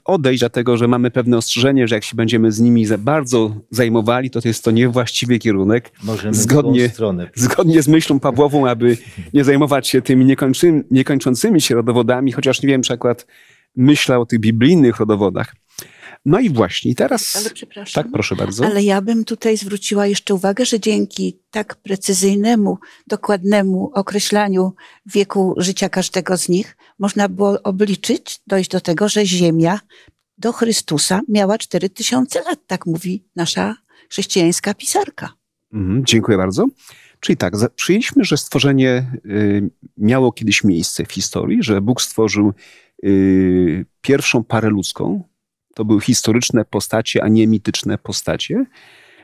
odejść, 0.04 0.40
dlatego 0.40 0.76
że 0.76 0.88
mamy 0.88 1.10
pewne 1.10 1.36
ostrzeżenie, 1.36 1.88
że 1.88 1.94
jak 1.94 2.04
się 2.04 2.16
będziemy 2.16 2.52
z 2.52 2.60
nimi 2.60 2.86
za 2.86 2.98
bardzo 2.98 3.56
zajmowali, 3.70 4.30
to, 4.30 4.40
to 4.40 4.48
jest 4.48 4.64
to 4.64 4.70
niewłaściwy 4.70 5.38
kierunek. 5.38 5.92
Możemy 6.04 6.34
zgodnie, 6.34 6.90
zgodnie 7.34 7.82
z 7.82 7.88
myślą 7.88 8.20
Pawłową, 8.20 8.68
aby 8.68 8.96
nie 9.34 9.44
zajmować 9.44 9.88
się 9.88 10.02
tymi 10.02 10.36
niekończącymi 10.90 11.60
się 11.60 11.74
rodowodami, 11.74 12.32
chociaż 12.32 12.62
nie 12.62 12.68
wiem, 12.68 12.82
czy 12.82 12.92
akurat 12.92 13.26
myślę 13.76 14.18
o 14.18 14.26
tych 14.26 14.40
biblijnych 14.40 14.96
rodowodach. 14.96 15.54
No 16.24 16.40
i 16.40 16.50
właśnie, 16.50 16.94
teraz. 16.94 17.36
Ale 17.36 17.50
przepraszam. 17.50 18.04
Tak, 18.04 18.12
proszę 18.12 18.36
bardzo. 18.36 18.66
Ale 18.66 18.82
ja 18.82 19.00
bym 19.00 19.24
tutaj 19.24 19.56
zwróciła 19.56 20.06
jeszcze 20.06 20.34
uwagę, 20.34 20.66
że 20.66 20.80
dzięki 20.80 21.40
tak 21.50 21.76
precyzyjnemu, 21.76 22.78
dokładnemu 23.06 23.90
określaniu 23.94 24.72
wieku 25.06 25.54
życia 25.56 25.88
każdego 25.88 26.36
z 26.36 26.48
nich, 26.48 26.76
można 26.98 27.28
było 27.28 27.62
obliczyć, 27.62 28.40
dojść 28.46 28.70
do 28.70 28.80
tego, 28.80 29.08
że 29.08 29.26
Ziemia 29.26 29.80
do 30.38 30.52
Chrystusa 30.52 31.20
miała 31.28 31.58
4000 31.58 32.42
lat, 32.42 32.60
tak 32.66 32.86
mówi 32.86 33.24
nasza 33.36 33.76
chrześcijańska 34.10 34.74
pisarka. 34.74 35.32
Mhm, 35.72 36.04
dziękuję 36.06 36.38
bardzo. 36.38 36.66
Czyli 37.20 37.36
tak, 37.36 37.54
przyjęliśmy, 37.74 38.24
że 38.24 38.36
stworzenie 38.36 39.12
y, 39.26 39.70
miało 39.96 40.32
kiedyś 40.32 40.64
miejsce 40.64 41.04
w 41.04 41.12
historii, 41.12 41.62
że 41.62 41.80
Bóg 41.80 42.02
stworzył 42.02 42.52
y, 43.04 43.86
pierwszą 44.00 44.44
parę 44.44 44.68
ludzką, 44.68 45.22
to 45.74 45.84
były 45.84 46.00
historyczne 46.00 46.64
postacie, 46.64 47.24
a 47.24 47.28
nie 47.28 47.46
mityczne 47.46 47.98
postacie, 47.98 48.64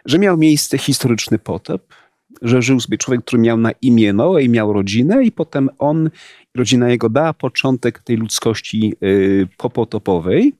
że 0.04 0.18
miał 0.18 0.36
miejsce 0.36 0.78
historyczny 0.78 1.38
potop, 1.38 1.94
że 2.42 2.62
żył 2.62 2.80
sobie 2.80 2.98
człowiek, 2.98 3.24
który 3.24 3.42
miał 3.42 3.56
na 3.56 3.70
imię 3.82 4.12
Noe 4.12 4.42
i 4.42 4.48
miał 4.48 4.72
rodzinę 4.72 5.24
i 5.24 5.32
potem 5.32 5.70
on, 5.78 6.10
rodzina 6.54 6.90
jego 6.90 7.08
dała 7.08 7.32
początek 7.32 7.98
tej 7.98 8.16
ludzkości 8.16 8.94
y, 9.02 9.48
popotopowej. 9.56 10.52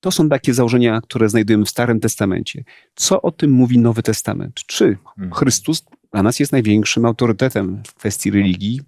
To 0.00 0.10
są 0.10 0.28
takie 0.28 0.54
założenia, 0.54 1.00
które 1.00 1.28
znajdujemy 1.28 1.64
w 1.64 1.70
Starym 1.70 2.00
Testamencie. 2.00 2.64
Co 2.94 3.22
o 3.22 3.32
tym 3.32 3.50
mówi 3.50 3.78
Nowy 3.78 4.02
Testament? 4.02 4.54
Czy 4.66 4.84
mhm. 4.84 5.32
Chrystus 5.32 5.84
dla 6.12 6.22
nas 6.22 6.40
jest 6.40 6.52
największym 6.52 7.04
autorytetem 7.04 7.82
w 7.86 7.94
kwestii 7.94 8.30
religii? 8.30 8.80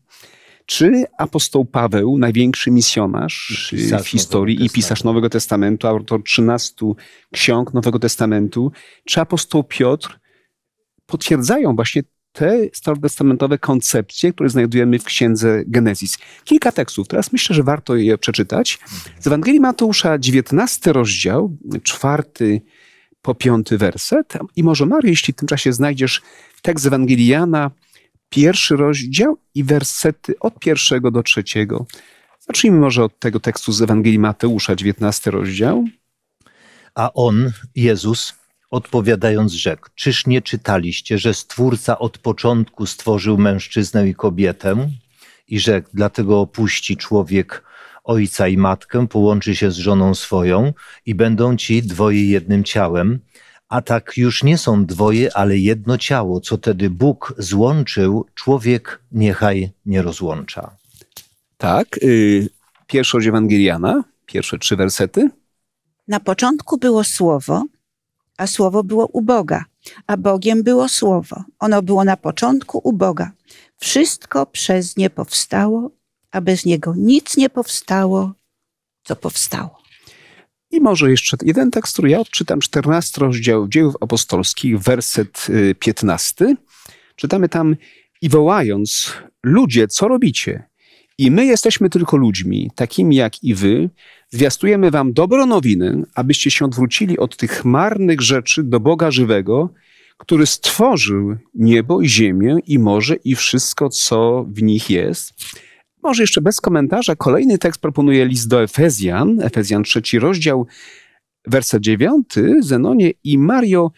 Czy 0.66 1.05
apostoł 1.18 1.64
Paweł, 1.64 2.18
największy 2.18 2.70
misjonarz 2.70 3.74
w 4.03 4.09
historii 4.09 4.64
i 4.64 4.70
pisarz 4.70 5.05
Nowego 5.05 5.31
Testamentu, 5.31 5.87
autor 5.87 6.22
13 6.22 6.74
ksiąg 7.33 7.74
Nowego 7.74 7.98
Testamentu, 7.98 8.72
czy 9.05 9.20
apostoł 9.20 9.64
Piotr 9.64 10.18
potwierdzają 11.07 11.77
właśnie 11.77 12.03
te 12.33 12.59
starotestamentowe 12.72 13.59
koncepcje, 13.59 14.33
które 14.33 14.48
znajdujemy 14.48 14.98
w 14.98 15.05
księdze 15.05 15.62
Genezis. 15.66 16.18
Kilka 16.44 16.72
tekstów, 16.72 17.09
teraz 17.09 17.33
myślę, 17.33 17.57
że 17.57 17.62
warto 17.62 17.96
je 17.96 18.18
przeczytać. 18.18 18.79
Z 19.20 19.27
Ewangelii 19.27 19.61
Mateusza, 19.61 20.18
19 20.18 20.92
rozdział, 20.92 21.57
czwarty 21.83 22.62
po 23.22 23.35
piąty 23.35 23.79
werset. 23.79 24.35
I 24.57 24.62
może 24.62 24.87
Mario, 24.87 25.11
jeśli 25.11 25.33
w 25.33 25.37
tym 25.37 25.48
czasie 25.48 25.72
znajdziesz 25.72 26.22
tekst 26.62 26.85
z 26.85 26.87
Ewangelii 26.87 27.27
Jana, 27.27 27.70
pierwszy 28.35 28.77
rozdział 28.77 29.37
i 29.55 29.64
wersety 29.64 30.35
od 30.40 30.59
pierwszego 30.59 31.11
do 31.11 31.23
trzeciego. 31.23 31.87
Zacznijmy 32.40 32.79
może 32.79 33.05
od 33.05 33.18
tego 33.18 33.40
tekstu 33.40 33.73
z 33.73 33.83
Ewangelii 33.83 34.18
Mateusza, 34.18 34.77
19 34.77 35.31
rozdział. 35.31 35.85
A 36.94 37.12
on, 37.12 37.53
Jezus, 37.75 38.35
odpowiadając 38.70 39.53
rzekł, 39.53 39.88
czyż 39.94 40.27
nie 40.27 40.42
czytaliście, 40.42 41.18
że 41.18 41.35
Stwórca 41.35 41.99
od 41.99 42.18
początku 42.18 42.87
stworzył 42.87 43.38
mężczyznę 43.38 44.09
i 44.09 44.14
kobietę 44.14 44.90
i 45.49 45.59
rzekł, 45.61 45.90
dlatego 45.94 46.40
opuści 46.40 46.97
człowiek 46.97 47.64
ojca 48.05 48.49
i 48.49 48.57
matkę, 48.57 49.09
połączy 49.09 49.57
się 49.57 49.70
z 49.70 49.77
żoną 49.77 50.14
swoją 50.14 50.73
i 51.07 51.14
będą 51.14 51.57
ci 51.57 51.83
dwoje 51.83 52.29
jednym 52.31 52.64
ciałem, 52.64 53.20
a 53.74 53.82
tak 53.82 54.16
już 54.16 54.42
nie 54.42 54.58
są 54.58 54.87
dwoje, 54.87 55.37
ale 55.37 55.58
jedno 55.58 55.98
ciało, 55.98 56.40
co 56.40 56.58
tedy 56.58 56.90
Bóg 56.90 57.34
złączył, 57.38 58.26
człowiek 58.34 59.00
niechaj 59.12 59.70
nie 59.87 60.02
rozłącza. 60.02 60.76
Tak, 61.56 61.98
pierwszy 62.87 63.16
od 63.16 63.24
Ewangeliana, 63.24 64.04
pierwsze 64.26 64.58
trzy 64.58 64.76
wersety. 64.76 65.30
Na 66.08 66.20
początku 66.20 66.78
było 66.78 67.04
Słowo, 67.04 67.64
a 68.37 68.46
Słowo 68.46 68.84
było 68.84 69.06
u 69.06 69.22
Boga, 69.22 69.64
a 70.06 70.16
Bogiem 70.16 70.62
było 70.62 70.88
Słowo. 70.88 71.44
Ono 71.58 71.83
było 71.83 72.04
na 72.04 72.16
początku 72.16 72.81
u 72.85 72.92
Boga. 72.92 73.31
Wszystko 73.77 74.46
przez 74.46 74.96
nie 74.96 75.10
powstało, 75.10 75.90
a 76.31 76.40
bez 76.40 76.64
niego 76.64 76.94
nic 76.96 77.37
nie 77.37 77.50
powstało, 77.50 78.33
co 79.04 79.16
powstało. 79.16 79.83
I 80.75 80.81
może 80.81 81.10
jeszcze 81.10 81.37
jeden 81.44 81.70
tekst, 81.70 81.92
który 81.92 82.10
ja 82.10 82.20
odczytam, 82.20 82.60
14 82.60 83.20
rozdział 83.20 83.68
dziejów 83.68 83.94
apostolskich, 84.00 84.79
werset 84.79 85.46
15. 85.79 86.44
Y, 86.44 86.56
Czytamy 87.16 87.48
tam, 87.48 87.77
i 88.22 88.29
wołając: 88.29 89.12
Ludzie, 89.42 89.88
co 89.88 90.08
robicie? 90.08 90.62
I 91.18 91.31
my 91.31 91.46
jesteśmy 91.46 91.90
tylko 91.90 92.16
ludźmi, 92.16 92.70
takimi 92.75 93.16
jak 93.16 93.44
i 93.44 93.54
wy. 93.54 93.90
Zwiastujemy 94.31 94.90
wam 94.90 95.12
dobrą 95.12 95.46
nowinę, 95.46 96.02
abyście 96.14 96.50
się 96.50 96.64
odwrócili 96.64 97.18
od 97.18 97.37
tych 97.37 97.64
marnych 97.64 98.20
rzeczy 98.20 98.62
do 98.62 98.81
Boga 98.81 99.10
żywego, 99.10 99.75
który 100.18 100.46
stworzył 100.46 101.37
niebo 101.54 102.00
i 102.00 102.08
ziemię 102.08 102.56
i 102.66 102.79
morze 102.79 103.14
i 103.14 103.35
wszystko, 103.35 103.88
co 103.88 104.46
w 104.48 104.62
nich 104.62 104.90
jest. 104.90 105.33
Może 106.05 106.23
jeszcze 106.23 106.40
bez 106.40 106.61
komentarza. 106.61 107.17
Kolejny 107.17 107.59
tekst 107.59 107.81
proponuje 107.81 108.27
list 108.27 108.48
do 108.48 108.63
Efezjan, 108.63 109.40
Efezjan 109.40 109.83
trzeci 109.83 110.19
rozdział, 110.19 110.67
werset 111.46 111.83
dziewiąty, 111.83 112.63
Zenonie 112.63 113.13
i 113.25 113.38
Mario, 113.38 113.90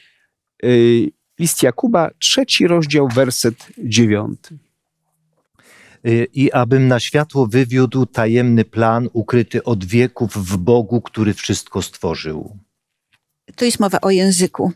y, 0.64 1.10
list 1.38 1.62
Jakuba, 1.62 2.10
trzeci 2.18 2.66
rozdział, 2.66 3.08
werset 3.08 3.66
dziewiąty. 3.78 4.58
Y, 6.06 6.26
I 6.34 6.52
abym 6.52 6.88
na 6.88 7.00
światło 7.00 7.46
wywiódł 7.46 8.06
tajemny 8.06 8.64
plan 8.64 9.08
ukryty 9.12 9.64
od 9.64 9.84
wieków 9.84 10.32
w 10.32 10.56
Bogu, 10.56 11.00
który 11.00 11.34
wszystko 11.34 11.82
stworzył. 11.82 12.56
Tu 13.56 13.64
jest 13.64 13.80
mowa 13.80 14.00
o 14.00 14.10
języku. 14.10 14.72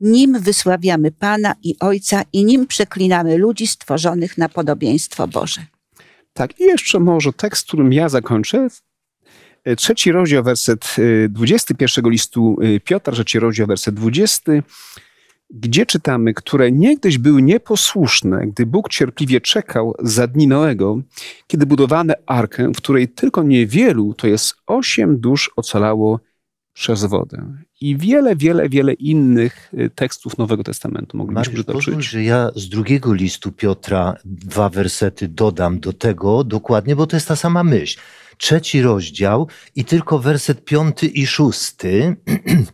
Nim 0.00 0.40
wysławiamy 0.40 1.10
Pana 1.10 1.54
i 1.62 1.78
Ojca 1.80 2.22
i 2.32 2.44
nim 2.44 2.66
przeklinamy 2.66 3.38
ludzi 3.38 3.66
stworzonych 3.66 4.38
na 4.38 4.48
podobieństwo 4.48 5.28
Boże. 5.28 5.66
Tak, 6.34 6.60
i 6.60 6.64
jeszcze 6.64 7.00
może 7.00 7.32
tekst, 7.32 7.66
którym 7.66 7.92
ja 7.92 8.08
zakończę. 8.08 8.68
E, 9.64 9.76
Trzeci 9.76 10.12
rozdział, 10.12 10.42
werset 10.42 10.96
e, 11.24 11.28
21 11.28 12.10
listu 12.10 12.56
e, 12.62 12.80
Piotra, 12.80 13.12
trzeci 13.12 13.38
rozdział, 13.38 13.66
werset 13.66 13.94
20, 13.94 14.52
gdzie 15.50 15.86
czytamy, 15.86 16.34
które 16.34 16.72
niegdyś 16.72 17.18
były 17.18 17.42
nieposłuszne, 17.42 18.46
gdy 18.46 18.66
Bóg 18.66 18.88
cierpliwie 18.88 19.40
czekał 19.40 19.94
za 19.98 20.26
dni 20.26 20.48
Noego, 20.48 20.98
kiedy 21.46 21.66
budowano 21.66 22.14
arkę, 22.26 22.72
w 22.72 22.76
której 22.76 23.08
tylko 23.08 23.42
niewielu, 23.42 24.14
to 24.14 24.26
jest 24.26 24.54
osiem 24.66 25.20
dusz 25.20 25.50
ocalało 25.56 26.20
przez 26.74 27.04
wodę. 27.04 27.54
I 27.80 27.96
wiele, 27.96 28.36
wiele, 28.36 28.68
wiele 28.68 28.92
innych 28.92 29.70
e, 29.76 29.90
tekstów 29.90 30.38
Nowego 30.38 30.64
Testamentu 30.64 31.16
moglibyśmy 31.16 31.52
Mariusz, 31.52 31.66
pozwól, 31.66 31.80
przytoczyć. 31.82 32.10
że 32.10 32.22
ja 32.22 32.50
z 32.56 32.68
drugiego 32.68 33.14
listu 33.14 33.52
Piotra 33.52 34.16
dwa 34.24 34.68
wersety 34.68 35.28
dodam 35.28 35.80
do 35.80 35.92
tego 35.92 36.44
dokładnie, 36.44 36.96
bo 36.96 37.06
to 37.06 37.16
jest 37.16 37.28
ta 37.28 37.36
sama 37.36 37.64
myśl. 37.64 38.00
Trzeci 38.38 38.82
rozdział 38.82 39.48
i 39.76 39.84
tylko 39.84 40.18
werset 40.18 40.64
piąty 40.64 41.06
i 41.06 41.26
szósty. 41.26 42.16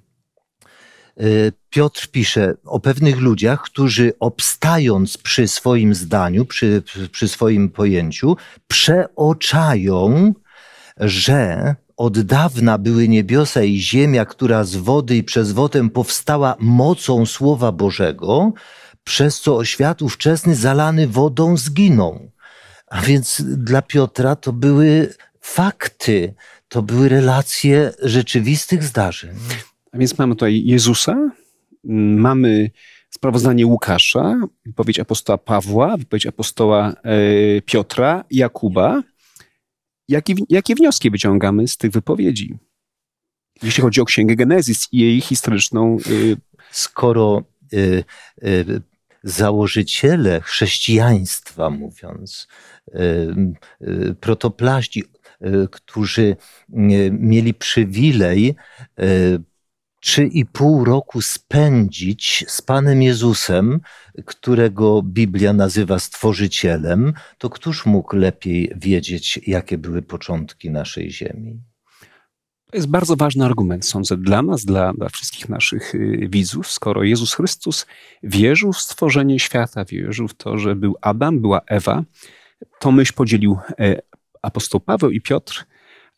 Y, 1.23 1.53
Piotr 1.71 2.09
pisze 2.09 2.55
o 2.65 2.81
pewnych 2.81 3.21
ludziach, 3.21 3.63
którzy 3.63 4.13
obstając 4.21 5.19
przy 5.19 5.49
swoim 5.49 5.95
zdaniu, 5.95 6.45
przy, 6.45 6.83
przy 7.13 7.29
swoim 7.29 7.69
pojęciu, 7.69 8.37
przeoczają, 8.69 10.33
że 10.97 11.75
od 12.01 12.21
dawna 12.21 12.79
były 12.79 13.09
niebiosa 13.09 13.63
i 13.63 13.79
ziemia, 13.79 14.25
która 14.25 14.65
z 14.65 14.77
wody 14.77 15.17
i 15.17 15.25
przez 15.25 15.53
wodę 15.53 15.91
powstała 15.91 16.57
mocą 16.59 17.27
Słowa 17.27 17.73
Bożego, 17.73 18.53
przez 19.05 19.41
co 19.41 19.65
świat 19.65 20.03
ówczesny 20.03 20.55
zalany 20.55 21.09
wodą 21.09 21.57
zginął. 21.57 22.31
A 22.87 23.01
więc 23.01 23.43
dla 23.47 23.83
Piotra 23.83 24.37
to 24.37 24.53
były 24.53 25.15
fakty, 25.41 26.35
to 26.69 26.83
były 26.83 27.09
relacje 27.09 27.93
rzeczywistych 28.03 28.85
zdarzeń. 28.85 29.31
A 29.93 29.99
więc 29.99 30.19
mamy 30.19 30.35
tutaj 30.35 30.63
Jezusa, 30.65 31.31
mamy 31.85 32.71
sprawozdanie 33.11 33.67
Łukasza, 33.67 34.41
wypowiedź 34.67 34.99
apostoła 34.99 35.39
Pawła, 35.39 35.97
wypowiedź 35.97 36.27
apostoła 36.27 36.93
e, 37.03 37.63
Piotra, 37.63 38.25
Jakuba. 38.31 39.03
Jakie, 40.11 40.35
jakie 40.49 40.75
wnioski 40.75 41.11
wyciągamy 41.11 41.69
z 41.69 41.77
tych 41.77 41.91
wypowiedzi? 41.91 42.59
Jeśli 43.63 43.83
chodzi 43.83 44.01
o 44.01 44.05
Księgę 44.05 44.37
Genezis 44.37 44.89
i 44.93 44.99
jej 44.99 45.21
historyczną 45.21 45.97
y, 46.11 46.37
skoro 46.71 47.43
y, 47.73 48.05
y, 48.45 48.83
założyciele 49.23 50.41
chrześcijaństwa, 50.41 51.71
mówiąc, 51.71 52.49
y, 52.89 52.99
y, 53.83 54.15
protoplaści, 54.21 55.05
y, 55.43 55.69
którzy 55.71 56.37
mieli 57.11 57.55
przywilej 57.55 58.55
trzy 60.01 60.25
i 60.25 60.47
pół 60.47 60.85
roku 60.85 61.23
spędzić 61.23 62.45
z 62.49 62.63
Panem 62.63 63.03
Jezusem, 63.03 63.81
którego 64.27 65.03
Biblia 65.03 65.53
nazywa 65.53 65.99
stworzycielem, 65.99 67.13
to 67.39 67.51
któż 67.51 67.87
mógł 67.87 68.17
lepiej 68.17 68.73
wiedzieć, 68.77 69.41
jakie 69.47 69.79
były 69.79 70.03
początki 70.03 70.71
naszej 70.71 71.11
ziemi? 71.11 71.61
To 72.71 72.77
jest 72.77 72.89
bardzo 72.89 73.17
ważny 73.17 73.45
argument, 73.45 73.87
sądzę, 73.87 74.17
dla 74.17 74.43
nas, 74.43 74.65
dla, 74.65 74.93
dla 74.93 75.09
wszystkich 75.09 75.49
naszych 75.49 75.95
y, 75.95 76.29
widzów. 76.31 76.71
Skoro 76.71 77.03
Jezus 77.03 77.35
Chrystus 77.35 77.87
wierzył 78.23 78.73
w 78.73 78.81
stworzenie 78.81 79.39
świata, 79.39 79.85
wierzył 79.85 80.29
w 80.29 80.35
to, 80.35 80.59
że 80.59 80.77
był 80.77 80.97
Adam, 81.01 81.41
była 81.41 81.61
Ewa, 81.67 82.05
to 82.81 82.93
myśl 82.93 83.13
podzielił 83.15 83.59
e, 83.79 84.01
apostoł 84.43 84.81
Paweł 84.81 85.11
i 85.11 85.21
Piotr. 85.21 85.67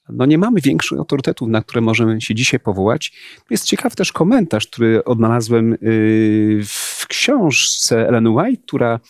No 0.09 0.27
nie 0.27 0.39
mamy 0.39 0.61
większych 0.61 0.99
autorytetów, 0.99 1.49
na 1.49 1.63
które 1.63 1.81
możemy 1.81 2.21
się 2.21 2.35
dzisiaj 2.35 2.61
powołać. 2.61 3.13
Jest 3.51 3.65
ciekawy 3.65 3.97
też 3.97 4.13
komentarz, 4.13 4.67
który 4.67 5.05
odnalazłem 5.05 5.73
y, 5.73 6.61
w 6.67 7.07
książce 7.09 8.09
Ellen 8.09 8.29
White, 8.29 8.63
która 8.67 9.01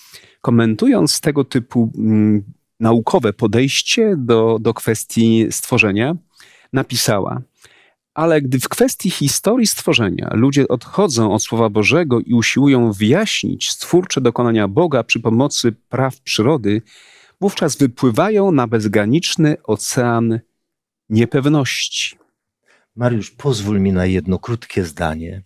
komentując 0.40 1.20
tego 1.20 1.44
typu 1.44 1.92
mm, 1.98 2.42
naukowe 2.80 3.32
podejście 3.32 4.14
do, 4.18 4.58
do 4.60 4.74
kwestii 4.74 5.46
stworzenia, 5.50 6.16
napisała: 6.72 7.42
Ale 8.14 8.42
gdy 8.42 8.60
w 8.60 8.68
kwestii 8.68 9.10
historii 9.10 9.66
stworzenia 9.66 10.30
ludzie 10.34 10.68
odchodzą 10.68 11.32
od 11.32 11.42
Słowa 11.42 11.68
Bożego 11.68 12.20
i 12.20 12.34
usiłują 12.34 12.92
wyjaśnić 12.92 13.70
stwórcze 13.70 14.20
dokonania 14.20 14.68
Boga 14.68 15.02
przy 15.02 15.20
pomocy 15.20 15.72
praw 15.88 16.20
przyrody, 16.20 16.82
wówczas 17.40 17.76
wypływają 17.76 18.52
na 18.52 18.66
bezgraniczny 18.66 19.56
ocean 19.64 20.40
niepewności. 21.12 22.16
Mariusz, 22.96 23.30
pozwól 23.30 23.80
mi 23.80 23.92
na 23.92 24.06
jedno 24.06 24.38
krótkie 24.38 24.84
zdanie. 24.84 25.42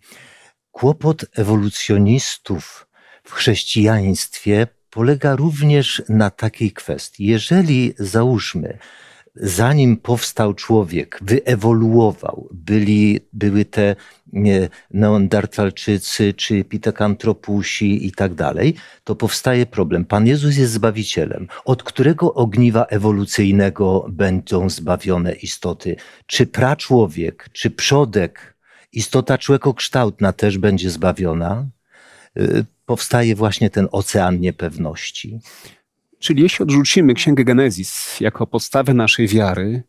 Kłopot 0.71 1.25
ewolucjonistów 1.33 2.87
w 3.23 3.31
chrześcijaństwie 3.31 4.67
polega 4.89 5.35
również 5.35 6.03
na 6.09 6.29
takiej 6.29 6.71
kwestii. 6.71 7.25
Jeżeli 7.25 7.93
załóżmy, 7.99 8.77
zanim 9.39 9.97
powstał 9.97 10.53
człowiek, 10.53 11.19
wyewoluował, 11.21 12.49
byli, 12.51 13.19
były 13.33 13.65
te 13.65 13.95
neandertalczycy 14.91 16.33
czy 16.33 16.63
pitakantropusi 16.63 18.07
i 18.07 18.11
tak 18.11 18.33
dalej, 18.33 18.75
to 19.03 19.15
powstaje 19.15 19.65
problem. 19.65 20.05
Pan 20.05 20.27
Jezus 20.27 20.57
jest 20.57 20.73
Zbawicielem. 20.73 21.47
Od 21.65 21.83
którego 21.83 22.33
ogniwa 22.33 22.85
ewolucyjnego 22.85 24.05
będą 24.09 24.69
zbawione 24.69 25.33
istoty? 25.33 25.95
Czy 26.25 26.45
praczłowiek, 26.45 27.49
czy 27.51 27.69
przodek, 27.69 28.57
istota 28.91 29.37
człowiekokształtna 29.37 30.33
też 30.33 30.57
będzie 30.57 30.89
zbawiona? 30.89 31.67
Y, 32.39 32.65
Powstaje 32.87 33.35
właśnie 33.35 33.69
ten 33.69 33.87
ocean 33.91 34.39
niepewności. 34.39 35.39
Czyli 36.19 36.43
jeśli 36.43 36.63
odrzucimy 36.63 37.13
Księgę 37.13 37.43
Genezis 37.43 38.19
jako 38.19 38.47
podstawę 38.47 38.93
naszej 38.93 39.27
wiary, 39.27 39.83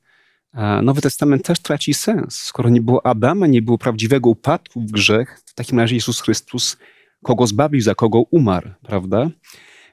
Nowy 0.83 1.01
Testament 1.01 1.45
też 1.45 1.59
traci 1.59 1.95
sens. 1.95 2.35
Skoro 2.35 2.69
nie 2.69 2.81
było 2.81 3.07
Adama, 3.07 3.47
nie 3.47 3.63
było 3.63 3.79
prawdziwego 3.79 4.31
upadku 4.31 4.81
w 4.81 4.91
grzech, 4.91 5.41
w 5.47 5.55
takim 5.55 5.79
razie 5.79 5.95
Jezus 5.95 6.21
Chrystus 6.21 6.77
kogo 7.23 7.47
zbawił, 7.47 7.81
za 7.81 7.95
kogo 7.95 8.19
umarł, 8.31 8.71
prawda? 8.83 9.31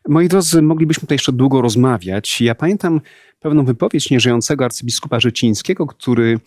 Moi 0.07 0.27
drodzy, 0.27 0.61
moglibyśmy 0.61 1.01
tutaj 1.01 1.15
jeszcze 1.15 1.31
długo 1.31 1.61
rozmawiać. 1.61 2.41
Ja 2.41 2.55
pamiętam 2.55 3.01
pewną 3.39 3.65
wypowiedź 3.65 4.09
nieżyjącego 4.09 4.65
arcybiskupa 4.65 5.19
Życińskiego, 5.19 5.87
który 5.87 6.39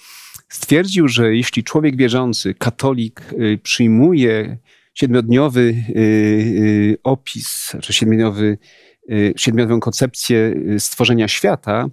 stwierdził, 0.49 1.09
że 1.09 1.37
jeśli 1.37 1.65
człowiek 1.65 1.97
wierzący, 1.97 2.55
katolik, 2.55 3.23
y, 3.33 3.59
przyjmuje 3.63 4.59
siedmiodniowy 4.95 5.61
y, 5.61 5.93
y, 5.99 6.99
opis, 7.03 7.73
czy 7.83 7.93
siedmiodniowy, 7.93 8.45
y, 8.45 8.59
siedmiodniową 9.37 9.81
koncepcję 9.81 10.55
y, 10.75 10.81
stworzenia 10.81 11.29
świata, 11.29 11.89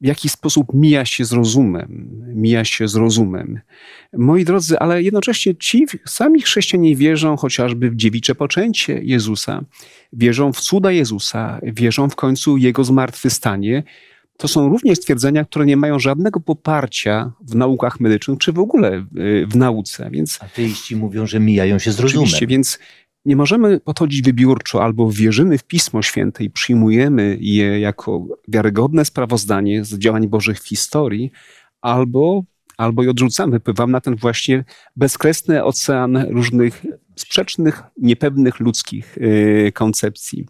w 0.00 0.06
jakiś 0.06 0.32
sposób 0.32 0.66
mija 0.74 1.04
się 1.04 1.24
z 1.24 1.32
rozumem, 1.32 2.10
mija 2.34 2.64
się 2.64 2.88
z 2.88 2.94
rozumem. 2.94 3.60
Moi 4.12 4.44
drodzy, 4.44 4.78
ale 4.78 5.02
jednocześnie 5.02 5.54
ci 5.56 5.86
sami 6.06 6.42
chrześcijanie 6.42 6.96
wierzą 6.96 7.36
chociażby 7.36 7.90
w 7.90 7.96
dziewicze 7.96 8.34
poczęcie 8.34 9.00
Jezusa, 9.02 9.64
wierzą 10.12 10.52
w 10.52 10.60
cuda 10.60 10.92
Jezusa, 10.92 11.60
wierzą 11.62 12.10
w 12.10 12.16
końcu 12.16 12.56
Jego 12.56 12.84
zmartwychwstanie. 12.84 13.82
To 14.36 14.48
są 14.48 14.68
również 14.68 14.98
stwierdzenia, 14.98 15.44
które 15.44 15.66
nie 15.66 15.76
mają 15.76 15.98
żadnego 15.98 16.40
poparcia 16.40 17.32
w 17.40 17.54
naukach 17.54 18.00
medycznych, 18.00 18.38
czy 18.38 18.52
w 18.52 18.58
ogóle 18.58 19.06
y, 19.18 19.46
w 19.46 19.56
nauce. 19.56 20.10
Więc 20.12 20.42
Ateiści 20.42 20.96
mówią, 20.96 21.26
że 21.26 21.40
mijają 21.40 21.78
się 21.78 21.92
z 21.92 22.00
rozumem. 22.00 22.24
Oczywiście, 22.24 22.46
więc 22.46 22.78
nie 23.24 23.36
możemy 23.36 23.80
podchodzić 23.80 24.22
wybiórczo 24.22 24.84
albo 24.84 25.10
wierzymy 25.10 25.58
w 25.58 25.64
Pismo 25.64 26.02
Święte 26.02 26.44
i 26.44 26.50
przyjmujemy 26.50 27.36
je 27.40 27.80
jako 27.80 28.26
wiarygodne 28.48 29.04
sprawozdanie 29.04 29.84
z 29.84 29.98
działań 29.98 30.28
Bożych 30.28 30.60
w 30.60 30.68
historii, 30.68 31.30
albo, 31.80 32.42
albo 32.76 33.02
je 33.02 33.10
odrzucamy, 33.10 33.52
wypływamy 33.52 33.92
na 33.92 34.00
ten 34.00 34.16
właśnie 34.16 34.64
bezkresny 34.96 35.64
ocean 35.64 36.16
różnych 36.30 36.86
sprzecznych, 37.16 37.82
niepewnych 37.96 38.60
ludzkich 38.60 39.16
yy, 39.20 39.72
koncepcji. 39.72 40.46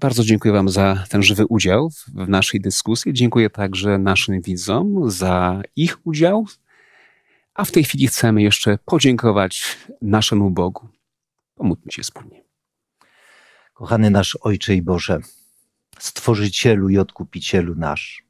Bardzo 0.00 0.24
dziękuję 0.24 0.54
Wam 0.54 0.68
za 0.68 1.04
ten 1.08 1.22
żywy 1.22 1.46
udział 1.46 1.90
w 2.14 2.28
naszej 2.28 2.60
dyskusji. 2.60 3.12
Dziękuję 3.12 3.50
także 3.50 3.98
naszym 3.98 4.40
widzom 4.40 5.10
za 5.10 5.62
ich 5.76 6.06
udział. 6.06 6.46
A 7.54 7.64
w 7.64 7.70
tej 7.70 7.84
chwili 7.84 8.06
chcemy 8.06 8.42
jeszcze 8.42 8.78
podziękować 8.84 9.78
naszemu 10.02 10.50
Bogu. 10.50 10.88
Pomódlmy 11.62 11.92
się 11.92 12.02
wspólnie. 12.02 12.44
Kochany 13.74 14.10
nasz 14.10 14.38
Ojcze 14.40 14.74
i 14.74 14.82
Boże, 14.82 15.18
Stworzycielu 15.98 16.88
i 16.88 16.98
Odkupicielu 16.98 17.74
nasz, 17.74 18.24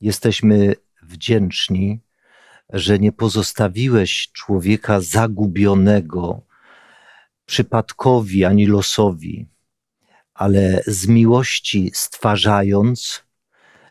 jesteśmy 0.00 0.74
wdzięczni, 1.02 2.00
że 2.70 2.98
nie 2.98 3.12
pozostawiłeś 3.12 4.32
człowieka 4.32 5.00
zagubionego 5.00 6.40
przypadkowi 7.46 8.44
ani 8.44 8.66
losowi, 8.66 9.46
ale 10.34 10.82
z 10.86 11.06
miłości 11.06 11.90
stwarzając, 11.94 13.24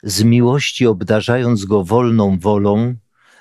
z 0.03 0.23
miłości 0.23 0.87
obdarzając 0.87 1.65
go 1.65 1.83
wolną 1.83 2.39
wolą, 2.39 2.95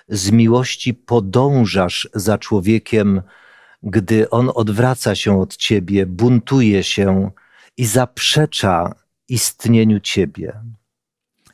z 0.08 0.30
miłości 0.30 0.94
podążasz 0.94 2.08
za 2.14 2.38
człowiekiem, 2.38 3.22
gdy 3.82 4.30
on 4.30 4.50
odwraca 4.54 5.14
się 5.14 5.40
od 5.40 5.56
ciebie, 5.56 6.06
buntuje 6.06 6.82
się 6.84 7.30
i 7.76 7.86
zaprzecza 7.86 8.94
istnieniu 9.28 10.00
ciebie. 10.00 10.52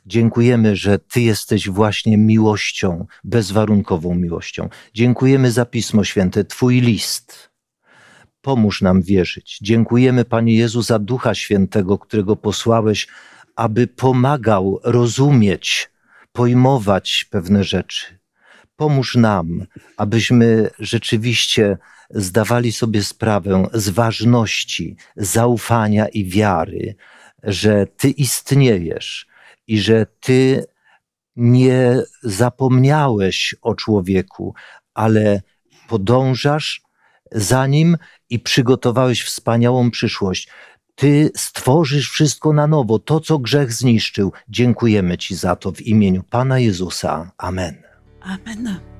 Dziękujemy, 0.05 0.75
że 0.75 0.99
Ty 0.99 1.21
jesteś 1.21 1.69
właśnie 1.69 2.17
miłością, 2.17 3.05
bezwarunkową 3.23 4.15
miłością. 4.15 4.69
Dziękujemy 4.93 5.51
za 5.51 5.65
Pismo 5.65 6.03
Święte, 6.03 6.45
Twój 6.45 6.81
list. 6.81 7.49
Pomóż 8.41 8.81
nam 8.81 9.01
wierzyć. 9.01 9.59
Dziękujemy, 9.61 10.25
Panie 10.25 10.55
Jezu, 10.55 10.81
za 10.81 10.99
Ducha 10.99 11.35
Świętego, 11.35 11.97
którego 11.97 12.35
posłałeś, 12.35 13.07
aby 13.55 13.87
pomagał 13.87 14.79
rozumieć, 14.83 15.89
pojmować 16.31 17.25
pewne 17.29 17.63
rzeczy. 17.63 18.19
Pomóż 18.75 19.15
nam, 19.15 19.65
abyśmy 19.97 20.69
rzeczywiście 20.79 21.77
zdawali 22.09 22.71
sobie 22.71 23.03
sprawę 23.03 23.67
z 23.73 23.89
ważności 23.89 24.95
zaufania 25.15 26.07
i 26.07 26.25
wiary, 26.25 26.95
że 27.43 27.87
Ty 27.97 28.09
istniejesz 28.09 29.27
i 29.67 29.79
że 29.79 30.05
Ty 30.19 30.65
nie 31.35 32.01
zapomniałeś 32.23 33.55
o 33.61 33.75
człowieku, 33.75 34.53
ale 34.93 35.41
podążasz 35.87 36.81
za 37.31 37.67
nim 37.67 37.97
i 38.29 38.39
przygotowałeś 38.39 39.23
wspaniałą 39.23 39.91
przyszłość. 39.91 40.49
Ty 40.95 41.31
stworzysz 41.35 42.09
wszystko 42.09 42.53
na 42.53 42.67
nowo, 42.67 42.99
to 42.99 43.19
co 43.19 43.39
grzech 43.39 43.73
zniszczył. 43.73 44.31
Dziękujemy 44.49 45.17
Ci 45.17 45.35
za 45.35 45.55
to 45.55 45.71
w 45.71 45.81
imieniu 45.81 46.23
Pana 46.23 46.59
Jezusa. 46.59 47.31
Amen. 47.37 47.75
Amen. 48.21 48.98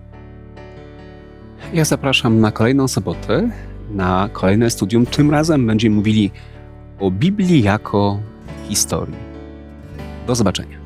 Ja 1.74 1.86
zapraszam 1.86 2.39
na 2.39 2.51
kolejną 2.51 2.88
sobotę, 2.88 3.49
na 3.91 4.30
kolejne 4.34 4.70
studium. 4.70 5.05
Tym 5.05 5.32
razem 5.32 5.68
będziemy 5.68 5.95
mówili 5.95 6.32
o 6.99 7.12
Biblii 7.12 7.64
jako 7.64 8.20
historii. 8.70 9.16
Do 10.28 10.36
zobaczenia. 10.36 10.79